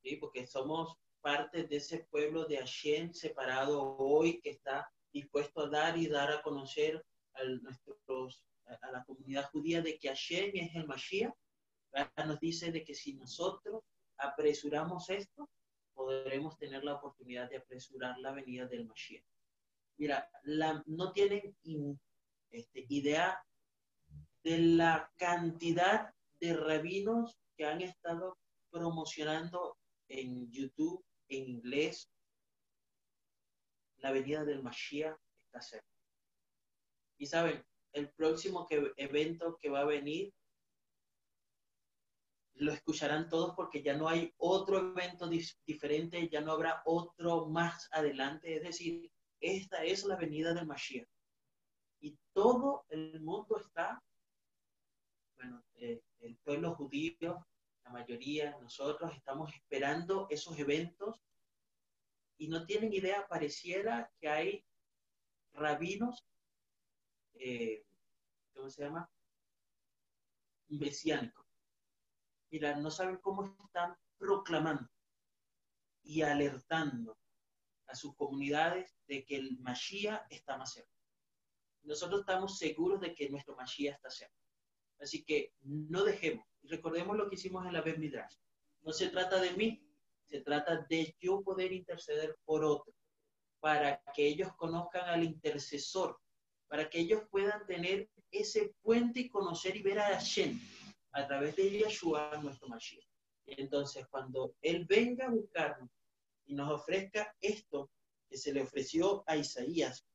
¿Sí? 0.01 0.16
Porque 0.16 0.45
somos 0.47 0.95
parte 1.22 1.64
de 1.64 1.78
ese 1.78 2.07
pueblo 2.10 2.45
de 2.45 2.57
Hashem 2.57 3.14
separado 3.14 3.97
hoy 3.97 4.39
que 4.41 4.51
está 4.51 4.89
dispuesto 5.12 5.62
a 5.62 5.70
dar 5.70 5.97
y 5.97 6.07
dar 6.07 6.32
a 6.32 6.41
conocer 6.41 7.03
a, 7.34 7.43
nuestros, 7.43 8.45
a 8.82 8.91
la 8.91 9.03
comunidad 9.03 9.49
judía 9.51 9.82
de 9.82 9.97
que 9.97 10.07
Hashem 10.07 10.51
es 10.53 10.76
el 10.76 10.88
Mashiach. 10.88 11.34
Nos 12.26 12.39
dice 12.39 12.72
de 12.72 12.84
que 12.84 12.93
si 12.93 13.16
nosotros 13.16 13.84
apresuramos 14.18 15.10
esto, 15.10 15.49
podremos 15.93 16.57
tener 16.57 16.84
la 16.84 16.95
oportunidad 16.95 17.49
de 17.49 17.57
apresurar 17.57 18.18
la 18.20 18.32
venida 18.32 18.68
del 18.68 18.86
Mashiach. 18.86 19.26
Mira, 19.97 20.30
la, 20.43 20.82
no 20.86 21.12
tienen 21.12 21.55
este, 22.51 22.86
idea 22.88 23.43
de 24.43 24.57
la 24.60 25.12
cantidad 25.18 26.14
de 26.39 26.55
rabinos 26.55 27.37
que 27.57 27.65
han 27.65 27.81
estado 27.81 28.37
promocionando 28.71 29.77
en 30.07 30.51
YouTube, 30.51 31.03
en 31.27 31.47
inglés, 31.47 32.09
la 33.97 34.11
venida 34.11 34.43
del 34.45 34.63
Mashiach 34.63 35.17
está 35.45 35.61
cerca. 35.61 35.87
Y 37.17 37.25
saben, 37.25 37.63
el 37.93 38.09
próximo 38.13 38.65
que, 38.67 38.93
evento 38.97 39.57
que 39.59 39.69
va 39.69 39.81
a 39.81 39.85
venir, 39.85 40.33
lo 42.55 42.73
escucharán 42.73 43.29
todos 43.29 43.55
porque 43.55 43.81
ya 43.81 43.95
no 43.95 44.09
hay 44.09 44.33
otro 44.37 44.77
evento 44.77 45.29
diferente, 45.65 46.29
ya 46.29 46.41
no 46.41 46.51
habrá 46.51 46.81
otro 46.85 47.47
más 47.47 47.87
adelante. 47.91 48.57
Es 48.57 48.63
decir, 48.63 49.11
esta 49.39 49.83
es 49.83 50.03
la 50.03 50.17
venida 50.17 50.53
del 50.53 50.67
Mashiach. 50.67 51.07
Y 52.01 52.17
todo 52.33 52.85
el 52.89 53.21
mundo 53.21 53.57
está, 53.57 54.01
bueno, 55.39 55.63
eh, 55.75 56.01
el 56.19 56.35
pueblo 56.37 56.75
judío, 56.75 57.47
la 57.85 57.91
mayoría, 57.91 58.57
nosotros 58.59 59.13
estamos 59.15 59.53
esperando 59.53 60.27
esos 60.29 60.59
eventos 60.59 61.21
y 62.37 62.49
no 62.49 62.65
tienen 62.65 62.93
idea, 62.93 63.25
pareciera 63.27 64.11
que 64.19 64.27
hay 64.27 64.65
rabinos, 65.53 66.25
eh, 67.35 67.85
¿cómo 68.53 68.69
se 68.69 68.83
llama? 68.83 69.09
Mesiánicos. 70.67 71.45
Mira, 72.51 72.75
no 72.75 72.91
saben 72.91 73.17
cómo 73.17 73.45
están 73.45 73.95
proclamando 74.17 74.89
y 76.03 76.21
alertando 76.21 77.17
a 77.87 77.95
sus 77.95 78.13
comunidades 78.15 78.93
de 79.07 79.23
que 79.23 79.37
el 79.37 79.57
Mashiach 79.59 80.25
está 80.29 80.57
más 80.57 80.73
cerca. 80.73 80.91
Nosotros 81.83 82.21
estamos 82.21 82.57
seguros 82.57 82.99
de 82.99 83.15
que 83.15 83.29
nuestro 83.29 83.55
Mashiach 83.55 83.95
está 83.95 84.09
cerca. 84.09 84.38
Así 84.99 85.23
que 85.23 85.53
no 85.61 86.03
dejemos. 86.03 86.45
Recordemos 86.63 87.17
lo 87.17 87.29
que 87.29 87.35
hicimos 87.35 87.65
en 87.65 87.73
la 87.73 87.81
Ben 87.81 87.99
Midrash. 87.99 88.35
No 88.81 88.91
se 88.91 89.09
trata 89.09 89.39
de 89.39 89.51
mí, 89.51 89.81
se 90.29 90.41
trata 90.41 90.85
de 90.89 91.15
yo 91.19 91.41
poder 91.41 91.71
interceder 91.71 92.37
por 92.45 92.63
otro, 92.63 92.93
para 93.59 94.01
que 94.13 94.27
ellos 94.27 94.49
conozcan 94.55 95.09
al 95.09 95.23
intercesor 95.23 96.19
para 96.69 96.87
que 96.89 96.99
ellos 96.99 97.23
puedan 97.29 97.65
tener 97.65 98.09
ese 98.31 98.73
puente 98.83 99.21
y 99.21 99.29
conocer 99.29 99.75
y 99.75 99.81
ver 99.81 99.99
a 99.99 100.05
Hashem 100.13 100.57
a 101.11 101.27
través 101.27 101.55
de 101.55 101.69
Yeshua, 101.71 102.37
nuestro 102.41 102.67
Mashiach. 102.69 103.05
Entonces, 103.47 104.05
cuando 104.07 104.55
Él 104.61 104.85
venga 104.85 105.25
a 105.25 105.31
buscarnos 105.31 105.89
y 106.45 106.53
nos 106.53 106.71
ofrezca 106.71 107.35
esto 107.41 107.89
que 108.29 108.37
se 108.37 108.53
le 108.53 108.61
ofreció 108.61 109.23
a 109.25 109.35
Isaías 109.35 110.05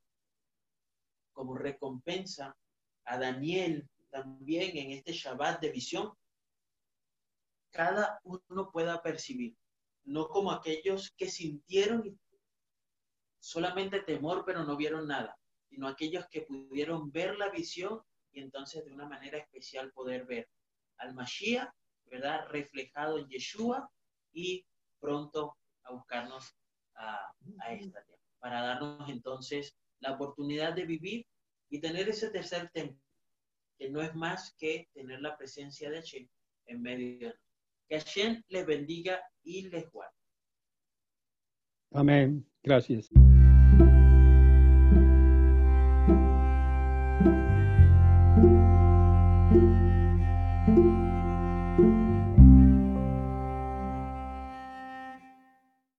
como 1.32 1.56
recompensa 1.56 2.56
a 3.04 3.18
Daniel 3.18 3.88
también 4.14 4.76
en 4.76 4.92
este 4.92 5.12
Shabbat 5.12 5.60
de 5.60 5.72
visión, 5.72 6.16
cada 7.72 8.20
uno 8.22 8.70
pueda 8.70 9.02
percibir, 9.02 9.56
no 10.04 10.28
como 10.28 10.52
aquellos 10.52 11.10
que 11.16 11.28
sintieron 11.28 12.16
solamente 13.40 13.98
temor 14.02 14.44
pero 14.46 14.62
no 14.62 14.76
vieron 14.76 15.08
nada, 15.08 15.36
sino 15.68 15.88
aquellos 15.88 16.28
que 16.28 16.42
pudieron 16.42 17.10
ver 17.10 17.36
la 17.36 17.48
visión 17.48 18.02
y 18.30 18.40
entonces 18.40 18.84
de 18.84 18.92
una 18.92 19.08
manera 19.08 19.38
especial 19.38 19.90
poder 19.90 20.26
ver 20.26 20.48
al 20.98 21.12
Mashiach, 21.14 21.74
¿verdad? 22.04 22.46
Reflejado 22.50 23.18
en 23.18 23.28
Yeshua 23.28 23.90
y 24.32 24.64
pronto 25.00 25.56
a 25.82 25.92
buscarnos 25.92 26.54
a, 26.94 27.34
esta 27.68 28.04
tierra, 28.04 28.22
para 28.38 28.62
darnos 28.62 29.10
entonces 29.10 29.74
la 29.98 30.12
oportunidad 30.12 30.72
de 30.72 30.86
vivir 30.86 31.26
y 31.68 31.80
tener 31.80 32.08
ese 32.08 32.30
tercer 32.30 32.70
templo, 32.70 33.03
que 33.78 33.90
no 33.90 34.00
es 34.02 34.14
más 34.14 34.54
que 34.58 34.88
tener 34.92 35.20
la 35.20 35.36
presencia 35.36 35.90
de 35.90 35.96
Hashem 35.96 36.28
en 36.66 36.82
medio 36.82 37.06
de 37.06 37.24
nosotros. 37.26 37.40
Que 37.88 37.98
Hashem 38.00 38.42
les 38.48 38.66
bendiga 38.66 39.20
y 39.42 39.68
les 39.68 39.90
guarde. 39.90 40.14
Amén. 41.92 42.44
Gracias. 42.62 43.10